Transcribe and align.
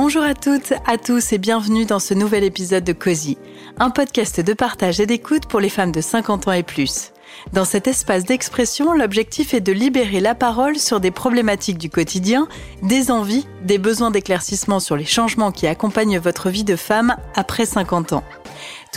Bonjour 0.00 0.22
à 0.22 0.34
toutes, 0.34 0.74
à 0.86 0.96
tous 0.96 1.32
et 1.32 1.38
bienvenue 1.38 1.84
dans 1.84 1.98
ce 1.98 2.14
nouvel 2.14 2.44
épisode 2.44 2.84
de 2.84 2.92
Cozy, 2.92 3.36
un 3.80 3.90
podcast 3.90 4.40
de 4.40 4.52
partage 4.52 5.00
et 5.00 5.06
d'écoute 5.06 5.46
pour 5.46 5.58
les 5.58 5.68
femmes 5.68 5.90
de 5.90 6.00
50 6.00 6.46
ans 6.46 6.52
et 6.52 6.62
plus. 6.62 7.10
Dans 7.52 7.64
cet 7.64 7.88
espace 7.88 8.24
d'expression, 8.24 8.92
l'objectif 8.92 9.54
est 9.54 9.60
de 9.60 9.72
libérer 9.72 10.20
la 10.20 10.36
parole 10.36 10.78
sur 10.78 11.00
des 11.00 11.10
problématiques 11.10 11.78
du 11.78 11.90
quotidien, 11.90 12.46
des 12.80 13.10
envies, 13.10 13.48
des 13.64 13.78
besoins 13.78 14.12
d'éclaircissement 14.12 14.78
sur 14.78 14.96
les 14.96 15.04
changements 15.04 15.50
qui 15.50 15.66
accompagnent 15.66 16.20
votre 16.20 16.48
vie 16.48 16.62
de 16.62 16.76
femme 16.76 17.16
après 17.34 17.66
50 17.66 18.12
ans. 18.12 18.24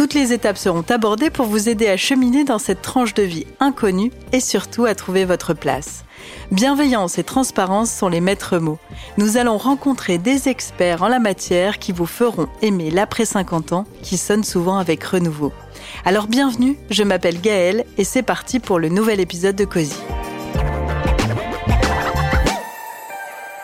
Toutes 0.02 0.16
les 0.16 0.34
étapes 0.34 0.58
seront 0.58 0.84
abordées 0.90 1.30
pour 1.30 1.46
vous 1.46 1.70
aider 1.70 1.88
à 1.88 1.96
cheminer 1.96 2.44
dans 2.44 2.58
cette 2.58 2.82
tranche 2.82 3.14
de 3.14 3.22
vie 3.22 3.46
inconnue 3.60 4.12
et 4.32 4.40
surtout 4.40 4.86
à 4.86 4.96
trouver 4.96 5.26
votre 5.26 5.54
place. 5.54 6.06
Bienveillance 6.52 7.20
et 7.20 7.24
transparence 7.24 7.92
sont 7.92 8.10
les 8.10 8.20
maîtres 8.20 8.58
mots. 8.58 8.80
Nous 9.20 9.38
allons 9.38 9.60
rencontrer 9.60 10.18
des 10.18 10.50
experts 10.50 11.04
en 11.04 11.08
la 11.08 11.20
matière 11.20 11.78
qui 11.78 11.92
vous 11.92 12.08
feront 12.08 12.48
aimer 12.64 12.90
l'après 12.90 13.26
50 13.26 13.74
ans 13.74 13.86
qui 14.02 14.18
sonne 14.18 14.44
souvent 14.44 14.80
avec 14.80 15.04
renouveau. 15.04 15.54
Alors 16.04 16.26
bienvenue, 16.26 16.80
je 16.90 17.04
m'appelle 17.04 17.40
Gaëlle 17.40 17.86
et 18.00 18.04
c'est 18.04 18.24
parti 18.24 18.60
pour 18.60 18.80
le 18.80 18.90
nouvel 18.90 19.20
épisode 19.20 19.56
de 19.56 19.66
Cozy. 19.66 19.94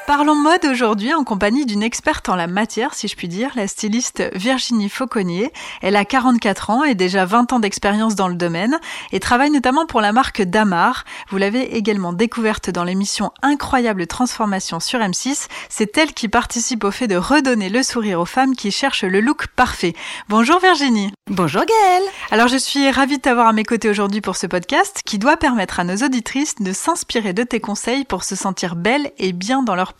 Parlons 0.07 0.35
mode 0.35 0.63
aujourd'hui 0.63 1.13
en 1.13 1.25
compagnie 1.25 1.65
d'une 1.65 1.83
experte 1.83 2.29
en 2.29 2.37
la 2.37 2.47
matière, 2.47 2.93
si 2.93 3.09
je 3.09 3.15
puis 3.17 3.27
dire, 3.27 3.51
la 3.55 3.67
styliste 3.67 4.23
Virginie 4.35 4.87
Fauconnier. 4.87 5.51
Elle 5.81 5.97
a 5.97 6.05
44 6.05 6.69
ans 6.69 6.85
et 6.85 6.95
déjà 6.95 7.25
20 7.25 7.51
ans 7.51 7.59
d'expérience 7.59 8.15
dans 8.15 8.29
le 8.29 8.35
domaine 8.35 8.79
et 9.11 9.19
travaille 9.19 9.49
notamment 9.49 9.85
pour 9.85 9.99
la 9.99 10.13
marque 10.13 10.41
Damar. 10.41 11.03
Vous 11.29 11.35
l'avez 11.35 11.75
également 11.75 12.13
découverte 12.13 12.69
dans 12.69 12.85
l'émission 12.85 13.33
Incroyable 13.41 14.07
Transformation 14.07 14.79
sur 14.79 15.01
M6. 15.01 15.47
C'est 15.67 15.97
elle 15.97 16.13
qui 16.13 16.29
participe 16.29 16.85
au 16.85 16.91
fait 16.91 17.07
de 17.07 17.17
redonner 17.17 17.67
le 17.67 17.83
sourire 17.83 18.21
aux 18.21 18.25
femmes 18.25 18.55
qui 18.55 18.71
cherchent 18.71 19.03
le 19.03 19.19
look 19.19 19.47
parfait. 19.47 19.93
Bonjour 20.29 20.61
Virginie. 20.61 21.11
Bonjour 21.29 21.63
Gaëlle. 21.65 22.09
Alors 22.31 22.47
je 22.47 22.55
suis 22.55 22.89
ravie 22.91 23.17
de 23.17 23.23
t'avoir 23.23 23.47
à 23.47 23.53
mes 23.53 23.65
côtés 23.65 23.89
aujourd'hui 23.89 24.21
pour 24.21 24.37
ce 24.37 24.47
podcast 24.47 25.01
qui 25.05 25.19
doit 25.19 25.35
permettre 25.35 25.81
à 25.81 25.83
nos 25.83 25.97
auditrices 25.97 26.55
de 26.61 26.71
s'inspirer 26.71 27.33
de 27.33 27.43
tes 27.43 27.59
conseils 27.59 28.05
pour 28.05 28.23
se 28.23 28.37
sentir 28.37 28.77
belles 28.77 29.11
et 29.17 29.33
bien 29.33 29.63
dans 29.63 29.75
leur 29.75 29.96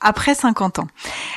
après 0.00 0.34
50 0.34 0.78
ans. 0.78 0.86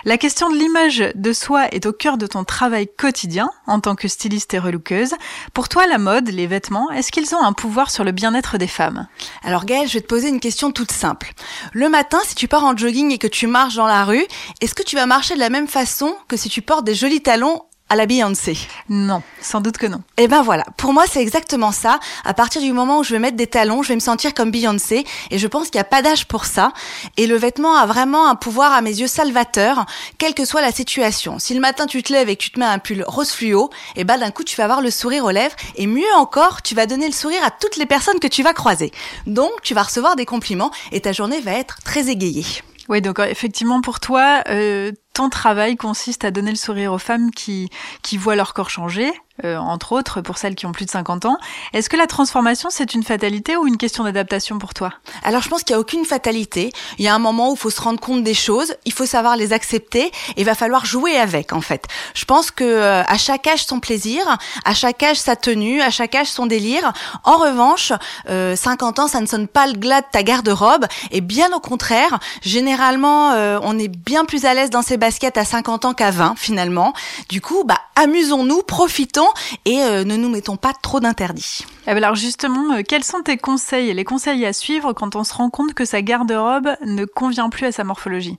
La 0.06 0.18
question 0.18 0.50
de 0.50 0.56
l'image 0.56 1.04
de 1.16 1.34
soi 1.34 1.68
est 1.72 1.86
au 1.86 1.94
cœur 1.94 2.18
de 2.18 2.28
ton 2.28 2.44
travail 2.44 2.88
quotidien 2.98 3.50
en 3.66 3.80
tant 3.80 3.96
que 3.96 4.08
styliste 4.08 4.54
et 4.54 4.60
relookeuse. 4.60 5.16
Pour 5.54 5.70
toi, 5.70 5.88
la 5.88 5.98
mode, 5.98 6.30
les 6.30 6.48
vêtements, 6.48 6.92
est-ce 6.92 7.12
qu'ils 7.12 7.36
ont 7.36 7.44
un 7.44 7.54
pouvoir 7.54 7.92
sur 7.92 8.04
le 8.04 8.12
bien-être 8.12 8.58
des 8.58 8.68
femmes? 8.68 9.08
Alors 9.44 9.66
Gaëlle, 9.66 9.88
je 9.88 9.94
vais 9.94 10.02
te 10.02 10.08
poser 10.08 10.30
une 10.30 10.40
question 10.40 10.72
toute 10.72 10.92
simple. 10.92 11.34
Le 11.74 11.90
matin, 11.90 12.20
si 12.26 12.36
tu 12.36 12.48
pars 12.48 12.64
en 12.64 12.76
jogging 12.76 13.12
et 13.12 13.18
que 13.18 13.28
tu 13.28 13.48
marches 13.48 13.76
dans 13.76 13.88
la 13.88 14.06
rue, 14.06 14.26
est-ce 14.62 14.76
que 14.76 14.84
tu 14.84 14.96
vas 14.96 15.06
marcher 15.06 15.36
de 15.36 15.40
la 15.40 15.50
même 15.50 15.68
façon 15.68 16.16
que 16.28 16.38
si 16.38 16.50
tu 16.50 16.62
portes 16.62 16.86
des 16.86 16.96
jolis 16.96 17.22
talons 17.22 17.64
à 17.90 17.96
la 17.96 18.06
Beyoncé 18.06 18.58
Non, 18.90 19.22
sans 19.42 19.62
doute 19.62 19.78
que 19.78 19.88
non. 19.88 20.02
Eh 20.18 20.28
ben 20.28 20.42
voilà, 20.42 20.66
pour 20.78 20.94
moi 20.94 21.06
c'est 21.10 21.22
exactement 21.22 21.72
ça. 21.72 22.00
À 22.26 22.34
partir 22.34 22.62
du 22.62 22.74
moment 22.74 23.00
où 23.00 23.04
je 23.04 23.14
vais 23.14 23.20
mettre 23.20 23.38
des 23.38 23.48
talons, 23.48 23.84
je 23.84 23.90
vais 23.90 23.96
me 23.96 24.02
sentir 24.02 24.34
comme 24.34 24.52
Beyoncé 24.52 25.06
et 25.32 25.38
je 25.38 25.48
pense 25.48 25.70
qu'il 25.70 25.78
n'y 25.78 25.82
a 25.82 25.86
pas 25.86 26.02
d'âge 26.02 26.28
pour 26.28 26.46
ça. 26.46 26.74
Et 27.16 27.28
le 27.28 27.38
vêtement 27.38 27.76
a 27.76 27.86
vraiment 27.86 28.28
un 28.28 28.36
pouvoir 28.36 28.74
à 28.74 28.82
mes 28.82 29.00
yeux 29.00 29.08
salvateur, 29.08 29.86
quelle 30.18 30.34
que 30.34 30.46
soit 30.46 30.62
la 30.62 30.72
situation. 30.72 31.40
Si 31.40 31.54
le 31.54 31.60
matin 31.60 31.86
tu 31.86 32.04
te 32.04 32.12
lèves 32.12 32.30
et 32.30 32.36
que 32.36 32.44
tu 32.44 32.52
te 32.52 32.60
mets 32.60 32.66
un 32.66 32.80
pull 32.80 33.04
rose 33.08 33.32
fluo, 33.32 33.70
eh 33.96 34.04
ben 34.04 34.18
d'un 34.18 34.32
coup 34.32 34.44
tu 34.44 34.56
vas 34.58 34.66
avoir 34.66 34.82
le 34.82 34.92
sourire 34.92 35.26
aux 35.26 35.32
lèvres 35.32 35.56
et 35.76 35.88
mieux 35.88 36.14
encore, 36.18 36.62
tu 36.62 36.76
vas 36.76 36.86
donner 36.86 37.08
le 37.08 37.14
sourire 37.14 37.44
à 37.44 37.52
toutes 37.52 37.78
les 37.78 37.86
personnes 37.86 38.20
que 38.20 38.28
tu 38.28 38.44
vas 38.44 38.54
croiser. 38.54 38.92
Donc 39.26 39.52
tu 39.64 39.74
vas 39.74 39.84
recevoir 39.84 40.16
des 40.16 40.26
compliments 40.26 40.72
et 40.92 41.02
ta 41.02 41.14
journée 41.14 41.40
va 41.40 41.54
être 41.54 41.78
très 41.84 42.10
égayée. 42.10 42.46
Oui, 42.90 43.02
donc 43.02 43.20
effectivement 43.20 43.82
pour 43.82 44.00
toi, 44.00 44.44
euh, 44.48 44.92
ton 45.18 45.30
travail 45.30 45.78
consiste 45.78 46.26
à 46.26 46.32
donner 46.32 46.52
le 46.52 46.58
sourire 46.58 46.94
aux 46.94 47.00
femmes 47.00 47.32
qui, 47.32 47.72
qui 48.04 48.18
voient 48.20 48.36
leur 48.36 48.54
corps 48.54 48.70
changer, 48.70 49.12
euh, 49.44 49.58
entre 49.58 49.94
autres 49.94 50.22
pour 50.22 50.38
celles 50.38 50.56
qui 50.56 50.66
ont 50.66 50.72
plus 50.72 50.86
de 50.86 50.92
50 50.92 51.26
ans. 51.26 51.38
Est-ce 51.74 51.90
que 51.90 51.98
la 51.98 52.08
transformation, 52.08 52.70
c'est 52.72 52.94
une 52.94 53.04
fatalité 53.04 53.56
ou 53.56 53.68
une 53.68 53.78
question 53.78 54.04
d'adaptation 54.04 54.58
pour 54.60 54.74
toi? 54.74 54.94
Alors 55.24 55.42
je 55.42 55.50
pense 55.50 55.64
qu'il 55.64 55.74
n'y 55.74 55.78
a 55.78 55.80
aucune 55.80 56.06
fatalité. 56.06 56.72
Il 56.98 57.06
y 57.06 57.08
a 57.08 57.16
un 57.16 57.20
moment 57.20 57.52
où 57.52 57.54
il 57.54 57.60
faut 57.60 57.70
se 57.70 57.82
rendre 57.82 58.00
compte 58.00 58.24
des 58.24 58.34
choses, 58.34 58.74
il 58.86 58.94
faut 58.94 59.06
savoir 59.06 59.38
les 59.38 59.54
accepter 59.54 60.06
et 60.06 60.12
il 60.38 60.46
va 60.46 60.56
falloir 60.56 60.86
jouer 60.86 61.18
avec 61.18 61.54
en 61.54 61.62
fait. 61.62 61.86
Je 62.14 62.26
pense 62.26 62.52
que 62.52 62.64
euh, 62.64 63.04
à 63.04 63.18
chaque 63.18 63.48
âge 63.48 63.66
son 63.66 63.80
plaisir, 63.80 64.22
à 64.66 64.74
chaque 64.74 65.04
âge 65.04 65.18
sa 65.18 65.36
tenue, 65.36 65.82
à 65.82 65.90
chaque 65.90 66.16
âge 66.16 66.28
son 66.28 66.46
délire. 66.46 66.92
En 67.24 67.38
revanche, 67.38 67.94
euh, 68.30 68.56
50 68.56 69.00
ans, 69.00 69.08
ça 69.08 69.22
ne 69.22 69.28
sonne 69.28 69.48
pas 69.48 69.68
le 69.68 69.74
glas 69.74 70.02
de 70.02 70.08
ta 70.12 70.24
garde-robe 70.24 70.86
et 71.12 71.22
bien 71.22 71.52
au 71.54 71.60
contraire, 71.60 72.20
généralement 72.42 73.32
euh, 73.34 73.60
on 73.62 73.78
est 73.78 73.88
bien 73.88 74.26
plus 74.26 74.46
à 74.46 74.54
l'aise 74.54 74.70
dans 74.70 74.82
ses 74.82 74.98
basket 74.98 75.38
à 75.38 75.46
50 75.46 75.86
ans 75.86 75.94
qu'à 75.94 76.12
20 76.12 76.36
finalement. 76.38 76.94
Du 77.30 77.42
coup, 77.42 77.64
bah 77.66 77.80
amusons-nous, 77.96 78.64
profitons 78.64 79.27
et 79.66 79.82
euh, 79.82 80.04
ne 80.04 80.16
nous 80.16 80.30
mettons 80.30 80.58
pas 80.58 80.74
trop 80.74 81.00
d'interdits. 81.00 81.66
Eh 81.86 81.94
ben 81.94 82.04
alors 82.04 82.16
justement, 82.16 82.74
euh, 82.74 82.82
quels 82.88 83.04
sont 83.04 83.22
tes 83.22 83.38
conseils 83.38 83.90
et 83.90 83.94
les 83.94 84.04
conseils 84.04 84.46
à 84.46 84.54
suivre 84.54 84.94
quand 84.94 85.16
on 85.16 85.24
se 85.24 85.34
rend 85.34 85.50
compte 85.50 85.74
que 85.74 85.86
sa 85.86 86.02
garde-robe 86.02 86.70
ne 86.86 87.06
convient 87.06 87.50
plus 87.50 87.66
à 87.66 87.72
sa 87.72 87.84
morphologie? 87.84 88.38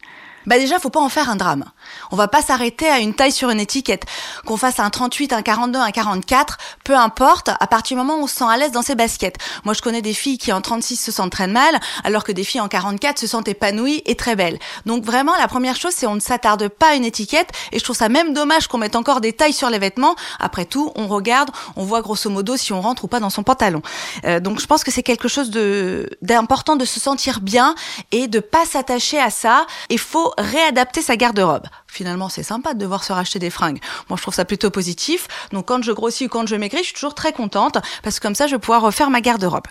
Bah 0.48 0.58
déjà, 0.58 0.78
faut 0.78 0.88
pas 0.88 1.00
en 1.00 1.10
faire 1.10 1.28
un 1.28 1.36
drame. 1.36 1.64
On 2.10 2.16
va 2.16 2.26
pas 2.26 2.40
s'arrêter 2.40 2.88
à 2.88 3.00
une 3.00 3.12
taille 3.12 3.32
sur 3.32 3.50
une 3.50 3.60
étiquette. 3.60 4.06
Qu'on 4.46 4.56
fasse 4.56 4.80
un 4.80 4.88
38, 4.88 5.34
un 5.34 5.42
42, 5.42 5.78
un 5.78 5.90
44, 5.90 6.56
peu 6.84 6.96
importe, 6.96 7.50
à 7.60 7.66
partir 7.66 7.96
du 7.96 8.02
moment 8.02 8.18
où 8.18 8.22
on 8.24 8.26
se 8.26 8.36
sent 8.36 8.46
à 8.48 8.56
l'aise 8.56 8.72
dans 8.72 8.80
ses 8.80 8.94
baskets. 8.94 9.36
Moi, 9.64 9.74
je 9.74 9.82
connais 9.82 10.00
des 10.00 10.14
filles 10.14 10.38
qui 10.38 10.50
en 10.50 10.62
36 10.62 10.96
se 10.96 11.12
sentent 11.12 11.32
très 11.32 11.48
mal, 11.48 11.78
alors 12.02 12.24
que 12.24 12.32
des 12.32 12.44
filles 12.44 12.62
en 12.62 12.68
44 12.68 13.18
se 13.18 13.26
sentent 13.26 13.46
épanouies 13.46 14.02
et 14.06 14.14
très 14.16 14.36
belles. 14.36 14.58
Donc 14.86 15.04
vraiment, 15.04 15.36
la 15.36 15.48
première 15.48 15.76
chose, 15.76 15.92
c'est 15.94 16.06
on 16.06 16.14
ne 16.14 16.20
s'attarde 16.20 16.68
pas 16.68 16.92
à 16.92 16.94
une 16.94 17.04
étiquette, 17.04 17.50
et 17.72 17.78
je 17.78 17.84
trouve 17.84 17.96
ça 17.96 18.08
même 18.08 18.32
dommage 18.32 18.68
qu'on 18.68 18.78
mette 18.78 18.96
encore 18.96 19.20
des 19.20 19.34
tailles 19.34 19.52
sur 19.52 19.68
les 19.68 19.78
vêtements. 19.78 20.16
Après 20.40 20.64
tout, 20.64 20.92
on 20.96 21.08
regarde, 21.08 21.50
on 21.76 21.84
voit 21.84 22.00
grosso 22.00 22.30
modo 22.30 22.56
si 22.56 22.72
on 22.72 22.80
rentre 22.80 23.04
ou 23.04 23.08
pas 23.08 23.20
dans 23.20 23.28
son 23.28 23.42
pantalon. 23.42 23.82
Euh, 24.24 24.40
donc 24.40 24.60
je 24.60 24.66
pense 24.66 24.82
que 24.82 24.90
c'est 24.90 25.02
quelque 25.02 25.28
chose 25.28 25.50
de 25.50 26.08
d'important 26.22 26.76
de 26.76 26.86
se 26.86 27.00
sentir 27.00 27.40
bien 27.40 27.74
et 28.12 28.28
de 28.28 28.40
pas 28.40 28.64
s'attacher 28.64 29.18
à 29.18 29.30
ça. 29.30 29.66
Il 29.90 29.98
faut 29.98 30.32
réadapter 30.38 31.02
sa 31.02 31.16
garde-robe. 31.16 31.66
Finalement, 31.86 32.28
c'est 32.28 32.42
sympa 32.42 32.74
de 32.74 32.78
devoir 32.78 33.04
se 33.04 33.12
racheter 33.12 33.38
des 33.38 33.50
fringues. 33.50 33.80
Moi, 34.08 34.16
je 34.16 34.22
trouve 34.22 34.34
ça 34.34 34.44
plutôt 34.44 34.70
positif. 34.70 35.28
Donc, 35.52 35.66
quand 35.66 35.82
je 35.82 35.92
grossis 35.92 36.26
ou 36.26 36.28
quand 36.28 36.46
je 36.46 36.56
maigris, 36.56 36.78
je 36.78 36.84
suis 36.84 36.94
toujours 36.94 37.14
très 37.14 37.32
contente 37.32 37.78
parce 38.02 38.18
que 38.18 38.22
comme 38.22 38.34
ça, 38.34 38.46
je 38.46 38.54
vais 38.54 38.60
pouvoir 38.60 38.82
refaire 38.82 39.10
ma 39.10 39.20
garde-robe. 39.20 39.66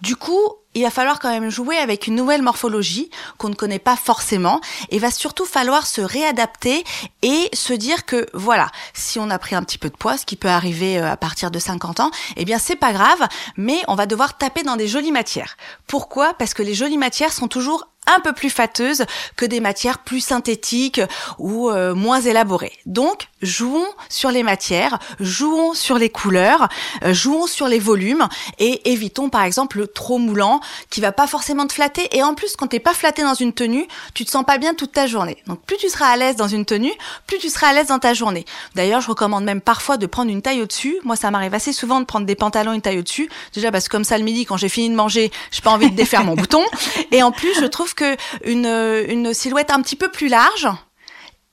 Du 0.00 0.16
coup, 0.16 0.40
il 0.76 0.82
va 0.82 0.90
falloir 0.90 1.18
quand 1.20 1.30
même 1.30 1.48
jouer 1.48 1.78
avec 1.78 2.06
une 2.06 2.14
nouvelle 2.14 2.42
morphologie 2.42 3.10
qu'on 3.38 3.48
ne 3.48 3.54
connaît 3.54 3.78
pas 3.78 3.96
forcément 3.96 4.60
et 4.90 4.98
va 4.98 5.10
surtout 5.10 5.46
falloir 5.46 5.86
se 5.86 6.02
réadapter 6.02 6.84
et 7.22 7.48
se 7.54 7.72
dire 7.72 8.04
que 8.04 8.26
voilà, 8.34 8.70
si 8.92 9.18
on 9.18 9.30
a 9.30 9.38
pris 9.38 9.54
un 9.54 9.62
petit 9.62 9.78
peu 9.78 9.88
de 9.88 9.96
poids, 9.96 10.18
ce 10.18 10.26
qui 10.26 10.36
peut 10.36 10.48
arriver 10.48 10.98
euh, 10.98 11.10
à 11.10 11.16
partir 11.16 11.50
de 11.50 11.58
50 11.58 12.00
ans, 12.00 12.10
eh 12.36 12.44
bien 12.44 12.58
c'est 12.58 12.76
pas 12.76 12.92
grave, 12.92 13.26
mais 13.56 13.82
on 13.88 13.94
va 13.94 14.04
devoir 14.04 14.36
taper 14.36 14.64
dans 14.64 14.76
des 14.76 14.86
jolies 14.86 15.12
matières. 15.12 15.56
Pourquoi? 15.86 16.34
Parce 16.34 16.52
que 16.52 16.62
les 16.62 16.74
jolies 16.74 16.98
matières 16.98 17.32
sont 17.32 17.48
toujours 17.48 17.88
un 18.06 18.20
peu 18.20 18.32
plus 18.32 18.50
fâteuses 18.50 19.04
que 19.36 19.44
des 19.44 19.60
matières 19.60 19.98
plus 19.98 20.20
synthétiques 20.20 21.00
ou 21.38 21.70
euh, 21.70 21.94
moins 21.94 22.20
élaborées. 22.20 22.72
Donc, 22.86 23.28
jouons 23.42 23.86
sur 24.08 24.30
les 24.30 24.42
matières, 24.42 24.98
jouons 25.20 25.74
sur 25.74 25.98
les 25.98 26.08
couleurs, 26.08 26.68
euh, 27.04 27.12
jouons 27.12 27.46
sur 27.46 27.68
les 27.68 27.78
volumes 27.78 28.28
et 28.58 28.90
évitons 28.92 29.28
par 29.28 29.42
exemple 29.42 29.78
le 29.78 29.86
trop 29.86 30.18
moulant 30.18 30.60
qui 30.90 31.00
va 31.00 31.12
pas 31.12 31.26
forcément 31.26 31.66
te 31.66 31.72
flatter 31.72 32.08
et 32.16 32.22
en 32.22 32.34
plus 32.34 32.56
quand 32.56 32.68
t'es 32.68 32.80
pas 32.80 32.94
flatté 32.94 33.22
dans 33.22 33.34
une 33.34 33.52
tenue, 33.52 33.86
tu 34.14 34.24
te 34.24 34.30
sens 34.30 34.44
pas 34.44 34.58
bien 34.58 34.74
toute 34.74 34.92
ta 34.92 35.06
journée. 35.06 35.42
Donc 35.46 35.60
plus 35.62 35.76
tu 35.76 35.88
seras 35.88 36.06
à 36.06 36.16
l'aise 36.16 36.36
dans 36.36 36.48
une 36.48 36.64
tenue, 36.64 36.92
plus 37.26 37.38
tu 37.38 37.48
seras 37.48 37.68
à 37.68 37.72
l'aise 37.72 37.88
dans 37.88 37.98
ta 37.98 38.14
journée. 38.14 38.44
D'ailleurs, 38.74 39.00
je 39.00 39.08
recommande 39.08 39.44
même 39.44 39.60
parfois 39.60 39.96
de 39.96 40.06
prendre 40.06 40.30
une 40.30 40.42
taille 40.42 40.62
au-dessus. 40.62 40.98
Moi, 41.04 41.16
ça 41.16 41.30
m'arrive 41.30 41.54
assez 41.54 41.72
souvent 41.72 42.00
de 42.00 42.04
prendre 42.04 42.26
des 42.26 42.34
pantalons 42.34 42.72
une 42.72 42.82
taille 42.82 42.98
au-dessus. 42.98 43.28
Déjà 43.52 43.70
parce 43.72 43.88
que 43.88 43.92
comme 43.92 44.04
ça 44.04 44.16
le 44.18 44.24
midi 44.24 44.46
quand 44.46 44.56
j'ai 44.56 44.68
fini 44.68 44.90
de 44.90 44.94
manger, 44.94 45.30
j'ai 45.50 45.62
pas 45.62 45.70
envie 45.70 45.90
de 45.90 45.96
défaire 45.96 46.24
mon 46.24 46.34
bouton 46.34 46.62
et 47.10 47.22
en 47.22 47.32
plus, 47.32 47.54
je 47.60 47.66
trouve 47.66 47.94
que 47.96 48.16
une, 48.44 48.66
une 49.08 49.34
silhouette 49.34 49.70
un 49.70 49.82
petit 49.82 49.96
peu 49.96 50.08
plus 50.08 50.28
large, 50.28 50.68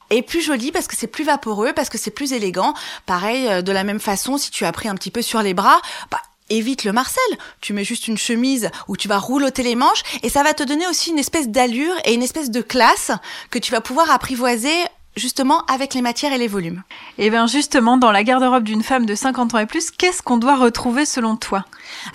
est 0.10 0.22
plus 0.22 0.42
jolie 0.42 0.72
parce 0.72 0.88
que 0.88 0.96
c'est 0.96 1.08
plus 1.08 1.24
vaporeux, 1.24 1.74
parce 1.74 1.90
que 1.90 1.98
c'est 1.98 2.12
plus 2.12 2.34
élégant. 2.34 2.74
Pareil, 3.06 3.48
euh, 3.48 3.62
de 3.62 3.72
la 3.72 3.84
même 3.84 4.00
façon, 4.00 4.38
si 4.38 4.52
tu 4.52 4.66
as 4.66 4.72
pris 4.72 4.90
un 4.90 4.96
petit 4.96 5.12
peu 5.12 5.22
sur 5.22 5.42
les 5.42 5.54
bras, 5.54 5.82
bah, 6.12 6.22
évite 6.50 6.84
le 6.84 6.94
Marcel. 6.94 7.24
Tu 7.62 7.74
mets 7.74 7.84
juste 7.84 8.08
une 8.08 8.18
chemise 8.18 8.70
où 8.88 8.98
tu 8.98 9.08
vas 9.08 9.18
rouloter 9.18 9.64
les 9.64 9.76
manches 9.76 10.04
et 10.22 10.30
ça 10.30 10.44
va 10.44 10.54
te 10.54 10.64
donner 10.64 10.88
aussi 10.88 11.12
une 11.12 11.20
espèce 11.20 11.50
d'allure 11.50 11.96
et 12.06 12.14
une 12.14 12.24
espèce 12.24 12.52
de 12.52 12.62
classe 12.62 13.12
que 13.50 13.60
tu 13.60 13.72
vas 13.72 13.82
pouvoir 13.82 14.12
apprivoiser 14.12 14.74
justement 15.16 15.64
avec 15.66 15.94
les 15.94 16.02
matières 16.02 16.34
et 16.34 16.38
les 16.38 16.48
volumes. 16.48 16.84
Et 17.18 17.28
eh 17.28 17.30
bien 17.30 17.46
justement, 17.46 17.98
dans 17.98 18.12
la 18.12 18.24
garde-robe 18.24 18.64
d'une 18.64 18.84
femme 18.84 19.06
de 19.06 19.16
50 19.16 19.54
ans 19.54 19.60
et 19.60 19.66
plus, 19.68 19.92
qu'est-ce 19.92 20.22
qu'on 20.22 20.38
doit 20.38 20.56
retrouver 20.56 21.06
selon 21.06 21.36
toi? 21.36 21.66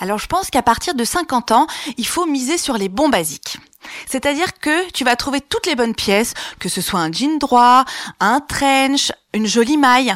Alors 0.01 0.19
je 0.19 0.27
pense 0.27 0.51
qu'à 0.51 0.63
partir 0.63 0.95
de 0.95 1.05
50 1.05 1.53
ans, 1.53 1.67
il 1.97 2.07
faut 2.07 2.27
miser 2.27 2.59
sur 2.59 2.77
les 2.77 2.89
bons 2.89 3.09
basiques. 3.09 3.59
C'est-à-dire 4.07 4.59
que 4.59 4.91
tu 4.91 5.05
vas 5.05 5.17
trouver 5.17 5.41
toutes 5.41 5.67
les 5.67 5.77
bonnes 5.77 5.95
pièces, 5.95 6.35
que 6.59 6.69
ce 6.69 6.81
soit 6.81 7.01
un 7.01 7.13
jean 7.13 7.39
droit, 7.39 7.85
un 8.21 8.41
trench, 8.41 9.13
une 9.35 9.47
jolie 9.47 9.77
maille, 9.77 10.15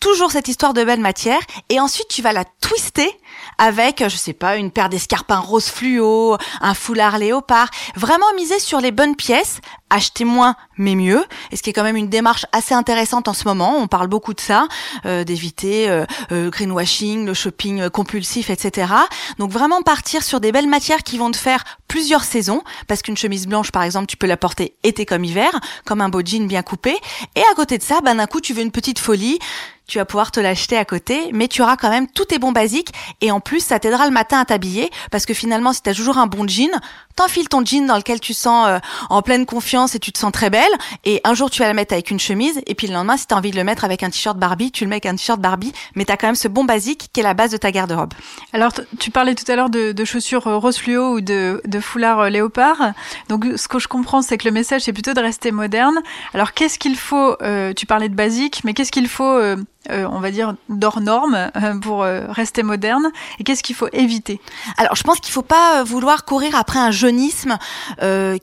toujours 0.00 0.30
cette 0.30 0.48
histoire 0.48 0.74
de 0.74 0.84
belle 0.84 1.00
matière 1.00 1.40
et 1.68 1.80
ensuite 1.80 2.08
tu 2.08 2.22
vas 2.22 2.32
la 2.32 2.44
twister 2.60 3.10
avec, 3.58 4.02
je 4.06 4.16
sais 4.16 4.32
pas, 4.32 4.56
une 4.56 4.70
paire 4.70 4.88
d'escarpins 4.88 5.38
rose 5.38 5.66
fluo, 5.66 6.36
un 6.60 6.74
foulard 6.74 7.18
léopard. 7.18 7.68
Vraiment 7.94 8.32
miser 8.36 8.58
sur 8.58 8.80
les 8.80 8.92
bonnes 8.92 9.16
pièces, 9.16 9.60
acheter 9.90 10.24
moins 10.24 10.56
mais 10.78 10.94
mieux. 10.94 11.24
Et 11.50 11.56
ce 11.56 11.62
qui 11.62 11.70
est 11.70 11.72
quand 11.72 11.82
même 11.82 11.96
une 11.96 12.08
démarche 12.08 12.46
assez 12.52 12.74
intéressante 12.74 13.28
en 13.28 13.34
ce 13.34 13.44
moment. 13.44 13.76
On 13.78 13.86
parle 13.86 14.08
beaucoup 14.08 14.34
de 14.34 14.40
ça, 14.40 14.66
euh, 15.04 15.24
d'éviter 15.24 15.88
euh, 15.88 16.04
euh, 16.32 16.44
le 16.44 16.50
greenwashing, 16.50 17.24
le 17.24 17.34
shopping 17.34 17.88
compulsif, 17.90 18.50
etc. 18.50 18.92
Donc 19.38 19.50
vraiment 19.50 19.82
partir 19.82 20.22
sur 20.22 20.40
des 20.40 20.52
belles 20.52 20.68
matières 20.68 21.02
qui 21.02 21.18
vont 21.18 21.30
te 21.30 21.36
faire 21.36 21.64
plusieurs 21.88 22.24
saisons, 22.24 22.62
parce 22.88 23.02
qu'une 23.02 23.16
chemise 23.16 23.46
blanche, 23.46 23.70
par 23.70 23.82
exemple, 23.82 24.06
tu 24.06 24.16
peux 24.16 24.26
la 24.26 24.36
porter 24.36 24.76
été 24.82 25.06
comme 25.06 25.24
hiver, 25.24 25.50
comme 25.84 26.00
un 26.00 26.08
beau 26.08 26.20
jean 26.24 26.46
bien 26.46 26.62
coupé. 26.62 26.96
Et 27.34 27.42
à 27.52 27.54
côté 27.54 27.78
de 27.78 27.82
ça, 27.82 28.00
ben 28.02 28.16
d'un 28.16 28.26
coup, 28.26 28.40
tu 28.40 28.52
veux 28.52 28.62
une 28.62 28.72
petite 28.72 28.98
folie 28.98 29.38
tu 29.86 29.98
vas 29.98 30.04
pouvoir 30.04 30.32
te 30.32 30.40
l'acheter 30.40 30.76
à 30.76 30.84
côté, 30.84 31.30
mais 31.32 31.48
tu 31.48 31.62
auras 31.62 31.76
quand 31.76 31.90
même 31.90 32.08
tous 32.08 32.26
tes 32.26 32.38
bons 32.38 32.52
basiques 32.52 32.92
et 33.20 33.30
en 33.30 33.40
plus 33.40 33.60
ça 33.60 33.78
t'aidera 33.78 34.06
le 34.06 34.12
matin 34.12 34.40
à 34.40 34.44
t'habiller 34.44 34.90
parce 35.10 35.26
que 35.26 35.34
finalement 35.34 35.72
si 35.72 35.82
tu 35.82 35.90
as 35.90 35.94
toujours 35.94 36.18
un 36.18 36.26
bon 36.26 36.46
jean, 36.48 36.70
t'enfiles 37.14 37.48
ton 37.48 37.64
jean 37.64 37.86
dans 37.86 37.96
lequel 37.96 38.18
tu 38.18 38.34
sens 38.34 38.66
euh, 38.68 38.78
en 39.10 39.22
pleine 39.22 39.46
confiance 39.46 39.94
et 39.94 40.00
tu 40.00 40.10
te 40.10 40.18
sens 40.18 40.32
très 40.32 40.50
belle 40.50 40.62
et 41.04 41.20
un 41.24 41.34
jour 41.34 41.50
tu 41.50 41.62
vas 41.62 41.68
le 41.68 41.74
mettre 41.74 41.92
avec 41.92 42.10
une 42.10 42.18
chemise 42.18 42.60
et 42.66 42.74
puis 42.74 42.88
le 42.88 42.94
lendemain 42.94 43.16
si 43.16 43.26
tu 43.26 43.34
as 43.34 43.36
envie 43.36 43.52
de 43.52 43.56
le 43.56 43.64
mettre 43.64 43.84
avec 43.84 44.02
un 44.02 44.10
t-shirt 44.10 44.36
Barbie, 44.36 44.72
tu 44.72 44.84
le 44.84 44.90
mets 44.90 44.96
avec 44.96 45.06
un 45.06 45.14
t-shirt 45.14 45.40
Barbie, 45.40 45.72
mais 45.94 46.04
tu 46.04 46.12
as 46.12 46.16
quand 46.16 46.26
même 46.26 46.34
ce 46.34 46.48
bon 46.48 46.64
basique 46.64 47.08
qui 47.12 47.20
est 47.20 47.22
la 47.22 47.34
base 47.34 47.52
de 47.52 47.56
ta 47.56 47.70
garde-robe. 47.70 48.12
Alors 48.52 48.72
tu 48.98 49.10
parlais 49.12 49.34
tout 49.34 49.50
à 49.50 49.54
l'heure 49.54 49.70
de, 49.70 49.92
de, 49.92 50.04
chaussures 50.04 50.46
euh, 50.48 50.56
rose 50.56 50.78
fluo 50.78 51.14
ou 51.14 51.20
de, 51.20 51.62
de 51.64 51.80
foulard 51.80 52.20
euh, 52.20 52.28
léopard. 52.28 52.92
Donc 53.28 53.46
ce 53.56 53.68
que 53.68 53.78
je 53.78 53.86
comprends 53.86 54.22
c'est 54.22 54.36
que 54.36 54.48
le 54.48 54.52
message 54.52 54.82
c'est 54.82 54.92
plutôt 54.92 55.14
de 55.14 55.20
rester 55.20 55.52
moderne. 55.52 56.02
Alors 56.34 56.54
qu'est-ce 56.54 56.78
qu'il 56.78 56.96
faut 56.96 57.36
tu 57.76 57.86
parlais 57.86 58.08
de 58.08 58.14
basique, 58.14 58.62
mais 58.64 58.74
qu'est-ce 58.74 58.92
qu'il 58.92 59.08
faut 59.08 59.24
euh, 59.24 59.56
on 59.90 60.20
va 60.20 60.30
dire, 60.30 60.54
d'hors 60.68 61.00
normes 61.00 61.50
euh, 61.56 61.78
pour 61.80 62.02
euh, 62.02 62.26
rester 62.28 62.62
moderne 62.62 63.10
Et 63.38 63.44
qu'est-ce 63.44 63.62
qu'il 63.62 63.76
faut 63.76 63.88
éviter? 63.92 64.40
Alors, 64.76 64.96
je 64.96 65.02
pense 65.02 65.20
qu'il 65.20 65.32
faut 65.32 65.42
pas 65.42 65.82
vouloir 65.84 66.24
courir 66.24 66.54
après 66.54 66.78
un 66.78 66.90
jeunisme 66.90 67.58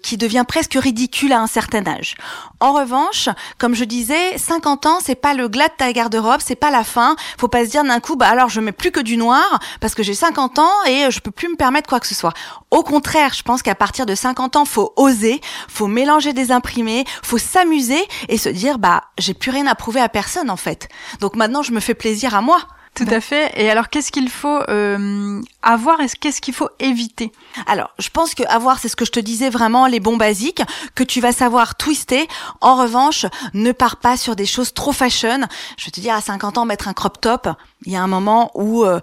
qui 0.01 0.17
devient 0.17 0.45
presque 0.47 0.73
ridicule 0.73 1.31
à 1.33 1.39
un 1.39 1.47
certain 1.47 1.85
âge. 1.85 2.15
En 2.63 2.71
revanche, 2.71 3.27
comme 3.57 3.75
je 3.75 3.83
disais, 3.83 4.37
50 4.37 4.85
ans, 4.85 4.99
c'est 5.03 5.15
pas 5.15 5.33
le 5.33 5.49
glas 5.49 5.67
de 5.67 5.73
ta 5.77 5.91
garde-robe, 5.91 6.39
c'est 6.39 6.55
pas 6.55 6.71
la 6.71 6.85
fin. 6.85 7.17
Faut 7.37 7.49
pas 7.49 7.65
se 7.65 7.69
dire 7.69 7.83
d'un 7.83 7.99
coup, 7.99 8.15
bah 8.15 8.29
alors 8.29 8.47
je 8.47 8.61
mets 8.61 8.71
plus 8.71 8.89
que 8.89 9.01
du 9.01 9.17
noir 9.17 9.59
parce 9.81 9.93
que 9.93 10.01
j'ai 10.01 10.13
50 10.13 10.59
ans 10.59 10.71
et 10.87 11.11
je 11.11 11.19
peux 11.19 11.29
plus 11.29 11.49
me 11.49 11.57
permettre 11.57 11.89
quoi 11.89 11.99
que 11.99 12.07
ce 12.07 12.15
soit. 12.15 12.31
Au 12.71 12.81
contraire, 12.81 13.33
je 13.33 13.43
pense 13.43 13.63
qu'à 13.63 13.75
partir 13.75 14.05
de 14.05 14.15
50 14.15 14.55
ans, 14.55 14.63
faut 14.63 14.93
oser, 14.95 15.41
faut 15.67 15.87
mélanger 15.87 16.31
des 16.31 16.53
imprimés, 16.53 17.03
faut 17.21 17.37
s'amuser 17.37 18.01
et 18.29 18.37
se 18.37 18.47
dire, 18.47 18.79
bah 18.79 19.03
j'ai 19.17 19.33
plus 19.33 19.51
rien 19.51 19.67
à 19.67 19.75
prouver 19.75 19.99
à 19.99 20.07
personne 20.07 20.49
en 20.49 20.55
fait. 20.55 20.87
Donc 21.19 21.35
maintenant, 21.35 21.63
je 21.63 21.73
me 21.73 21.81
fais 21.81 21.95
plaisir 21.95 22.33
à 22.33 22.39
moi. 22.39 22.59
Tout 22.95 23.07
à 23.09 23.21
fait. 23.21 23.51
Et 23.55 23.71
alors, 23.71 23.89
qu'est-ce 23.89 24.11
qu'il 24.11 24.29
faut 24.29 24.59
euh, 24.69 25.41
avoir 25.63 25.99
et 25.99 26.07
qu'est-ce 26.07 26.41
qu'il 26.41 26.53
faut 26.53 26.69
éviter? 26.79 27.31
Alors, 27.65 27.89
je 27.97 28.09
pense 28.09 28.35
que 28.35 28.43
avoir, 28.43 28.77
c'est 28.77 28.87
ce 28.87 28.95
que 28.95 29.05
je 29.05 29.11
te 29.11 29.19
disais 29.19 29.49
vraiment, 29.49 29.87
les 29.87 29.99
bons 29.99 30.17
basiques 30.17 30.61
que 30.93 31.03
tu 31.03 31.19
vas 31.19 31.31
savoir 31.31 31.75
twister. 31.75 32.27
En 32.61 32.75
revanche, 32.75 33.25
ne 33.55 33.71
pars 33.71 33.97
pas 33.97 34.15
sur 34.15 34.35
des 34.35 34.45
choses 34.45 34.73
trop 34.73 34.91
fashion. 34.91 35.41
Je 35.77 35.85
vais 35.85 35.91
te 35.91 35.99
dire, 35.99 36.13
à 36.13 36.21
50 36.21 36.59
ans, 36.59 36.65
mettre 36.65 36.87
un 36.87 36.93
crop 36.93 37.19
top, 37.19 37.49
il 37.85 37.93
y 37.93 37.95
a 37.95 38.01
un 38.01 38.07
moment 38.07 38.51
où... 38.53 38.83
Euh, 38.83 38.99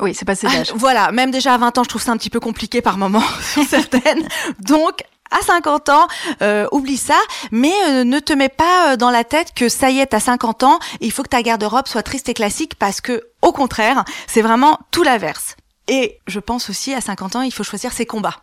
oui, 0.00 0.14
c'est 0.14 0.24
passé 0.24 0.46
d'âge. 0.48 0.72
voilà, 0.76 1.12
même 1.12 1.30
déjà 1.30 1.54
à 1.54 1.58
20 1.58 1.78
ans, 1.78 1.84
je 1.84 1.88
trouve 1.88 2.02
ça 2.02 2.12
un 2.12 2.16
petit 2.16 2.30
peu 2.30 2.40
compliqué 2.40 2.82
par 2.82 2.98
moment, 2.98 3.22
certaines. 3.68 4.26
Donc, 4.58 5.04
à 5.38 5.42
50 5.42 5.88
ans, 5.88 6.06
euh, 6.42 6.66
oublie 6.72 6.96
ça, 6.96 7.18
mais 7.50 7.72
euh, 7.88 8.04
ne 8.04 8.18
te 8.18 8.32
mets 8.32 8.48
pas 8.48 8.92
euh, 8.92 8.96
dans 8.96 9.10
la 9.10 9.24
tête 9.24 9.52
que 9.54 9.68
ça 9.68 9.90
y 9.90 9.98
est, 9.98 10.14
à 10.14 10.20
50 10.20 10.62
ans, 10.62 10.78
il 11.00 11.12
faut 11.12 11.22
que 11.22 11.28
ta 11.28 11.42
garde-robe 11.42 11.88
soit 11.88 12.02
triste 12.02 12.28
et 12.28 12.34
classique 12.34 12.76
parce 12.76 13.00
que, 13.00 13.22
au 13.42 13.52
contraire, 13.52 14.04
c'est 14.26 14.42
vraiment 14.42 14.78
tout 14.90 15.02
l'inverse. 15.02 15.56
Et 15.88 16.20
je 16.26 16.40
pense 16.40 16.70
aussi, 16.70 16.94
à 16.94 17.00
50 17.00 17.36
ans, 17.36 17.42
il 17.42 17.52
faut 17.52 17.64
choisir 17.64 17.92
ses 17.92 18.06
combats. 18.06 18.36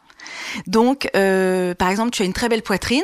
Donc, 0.68 1.10
euh, 1.16 1.74
par 1.76 1.90
exemple, 1.90 2.12
tu 2.12 2.24
as 2.24 2.26
une 2.26 2.34
très 2.34 2.50
belle 2.50 2.64
poitrine, 2.64 3.04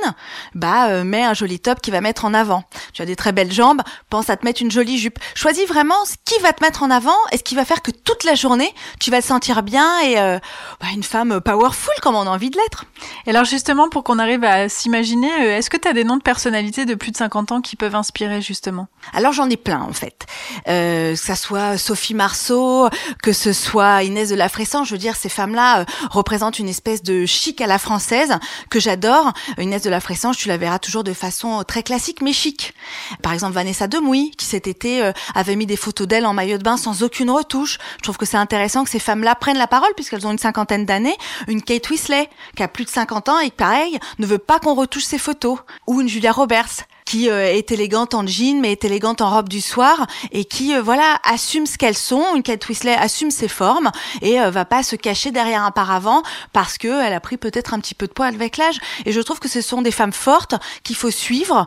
bah 0.55 0.89
euh, 0.89 1.03
mets 1.03 1.23
un 1.23 1.33
joli 1.33 1.59
top 1.59 1.81
qui 1.81 1.91
va 1.91 2.01
mettre 2.01 2.25
en 2.25 2.33
avant. 2.33 2.63
Tu 2.93 3.01
as 3.01 3.05
des 3.05 3.15
très 3.15 3.31
belles 3.31 3.51
jambes, 3.51 3.81
pense 4.09 4.29
à 4.29 4.37
te 4.37 4.45
mettre 4.45 4.61
une 4.61 4.71
jolie 4.71 4.97
jupe. 4.97 5.19
Choisis 5.35 5.67
vraiment 5.67 6.05
ce 6.05 6.15
qui 6.25 6.39
va 6.41 6.53
te 6.53 6.63
mettre 6.63 6.83
en 6.83 6.91
avant 6.91 7.15
et 7.31 7.37
ce 7.37 7.43
qui 7.43 7.55
va 7.55 7.65
faire 7.65 7.81
que 7.81 7.91
toute 7.91 8.23
la 8.23 8.35
journée 8.35 8.73
tu 8.99 9.11
vas 9.11 9.21
te 9.21 9.27
sentir 9.27 9.63
bien 9.63 9.99
et 10.01 10.19
euh, 10.19 10.39
bah, 10.79 10.87
une 10.93 11.03
femme 11.03 11.41
powerful 11.41 11.93
comme 12.01 12.15
on 12.15 12.21
a 12.21 12.29
envie 12.29 12.49
de 12.49 12.57
l'être. 12.57 12.85
Et 13.25 13.29
alors 13.31 13.45
justement, 13.45 13.89
pour 13.89 14.03
qu'on 14.03 14.19
arrive 14.19 14.43
à 14.43 14.69
s'imaginer, 14.69 15.31
euh, 15.41 15.57
est-ce 15.57 15.69
que 15.69 15.77
tu 15.77 15.87
as 15.87 15.93
des 15.93 16.03
noms 16.03 16.17
de 16.17 16.23
personnalités 16.23 16.85
de 16.85 16.95
plus 16.95 17.11
de 17.11 17.17
50 17.17 17.51
ans 17.51 17.61
qui 17.61 17.75
peuvent 17.75 17.95
inspirer 17.95 18.41
justement? 18.41 18.87
Alors 19.13 19.33
j'en 19.33 19.49
ai 19.49 19.57
plein 19.57 19.81
en 19.81 19.93
fait. 19.93 20.25
Euh, 20.67 21.13
que 21.13 21.15
ça 21.15 21.35
soit 21.35 21.77
Sophie 21.77 22.13
Marceau, 22.13 22.89
que 23.23 23.33
ce 23.33 23.53
soit 23.53 24.03
Inès 24.03 24.29
de 24.29 24.35
la 24.35 24.49
Fressan, 24.49 24.83
je 24.83 24.91
veux 24.91 24.97
dire 24.97 25.15
ces 25.15 25.29
femmes-là 25.29 25.85
représentent 26.11 26.59
une 26.59 26.69
espèce 26.69 27.03
de 27.03 27.06
chic 27.25 27.61
à 27.61 27.67
la 27.67 27.79
française 27.79 28.37
que 28.69 28.79
j'adore. 28.79 29.33
Inès 29.57 29.81
de 29.81 29.89
la 29.89 29.99
Fressange, 29.99 30.37
tu 30.37 30.47
la 30.47 30.57
verras 30.57 30.79
toujours 30.79 31.03
de 31.03 31.13
façon 31.13 31.63
très 31.67 31.83
classique 31.83 32.21
mais 32.21 32.33
chic. 32.33 32.73
Par 33.21 33.33
exemple, 33.33 33.53
Vanessa 33.53 33.87
Demouy, 33.87 34.31
qui 34.37 34.45
cet 34.45 34.67
été 34.67 35.01
euh, 35.01 35.11
avait 35.35 35.55
mis 35.55 35.65
des 35.65 35.77
photos 35.77 36.07
d'elle 36.07 36.25
en 36.25 36.33
maillot 36.33 36.57
de 36.57 36.63
bain 36.63 36.77
sans 36.77 37.03
aucune 37.03 37.29
retouche. 37.29 37.77
Je 37.97 38.03
trouve 38.03 38.17
que 38.17 38.25
c'est 38.25 38.37
intéressant 38.37 38.83
que 38.83 38.89
ces 38.89 38.99
femmes-là 38.99 39.35
prennent 39.35 39.57
la 39.57 39.67
parole 39.67 39.91
puisqu'elles 39.95 40.25
ont 40.27 40.31
une 40.31 40.37
cinquantaine 40.37 40.85
d'années. 40.85 41.17
Une 41.47 41.61
Kate 41.61 41.89
Winslet, 41.89 42.29
qui 42.55 42.63
a 42.63 42.67
plus 42.67 42.85
de 42.85 42.89
50 42.89 43.29
ans 43.29 43.39
et 43.39 43.51
pareil, 43.51 43.99
ne 44.19 44.25
veut 44.25 44.37
pas 44.37 44.59
qu'on 44.59 44.75
retouche 44.75 45.05
ses 45.05 45.17
photos. 45.17 45.59
Ou 45.87 46.01
une 46.01 46.09
Julia 46.09 46.31
Roberts, 46.31 46.85
qui 47.07 47.29
euh, 47.29 47.53
est 47.53 47.71
élégante 47.71 48.13
en 48.13 48.27
jean 48.27 48.59
mais 48.59 48.73
est 48.73 48.83
élégante 48.83 49.21
en 49.21 49.29
robe 49.29 49.47
du 49.47 49.61
soir 49.61 50.05
et 50.33 50.43
qui 50.43 50.75
euh, 50.75 50.81
voilà 50.81 51.19
assume 51.23 51.65
ce 51.65 51.77
qu'elles 51.77 51.97
sont. 51.97 52.35
Une 52.35 52.43
Kate 52.43 52.65
assume 52.99 53.31
ses 53.31 53.47
formes 53.47 53.91
et 54.21 54.41
euh, 54.41 54.51
va 54.51 54.65
pas 54.65 54.83
se 54.83 54.97
cacher 54.97 55.31
derrière 55.31 55.63
un 55.63 55.71
paravent 55.71 56.21
parce 56.51 56.77
que 56.77 56.87
elle 56.87 57.13
a 57.13 57.21
pris 57.21 57.37
peut-être 57.37 57.73
un 57.73 57.79
petit 57.79 57.95
peu 57.95 58.07
de 58.07 58.11
poids 58.11 58.25
avec 58.25 58.57
l'âge. 58.57 58.79
Et 59.05 59.13
je 59.13 59.21
trouve 59.21 59.39
que 59.39 59.47
ce 59.47 59.61
sont 59.61 59.81
des 59.81 59.91
femmes 59.91 60.11
fortes 60.11 60.55
qu'il 60.83 60.97
faut 60.97 61.11
suivre 61.11 61.65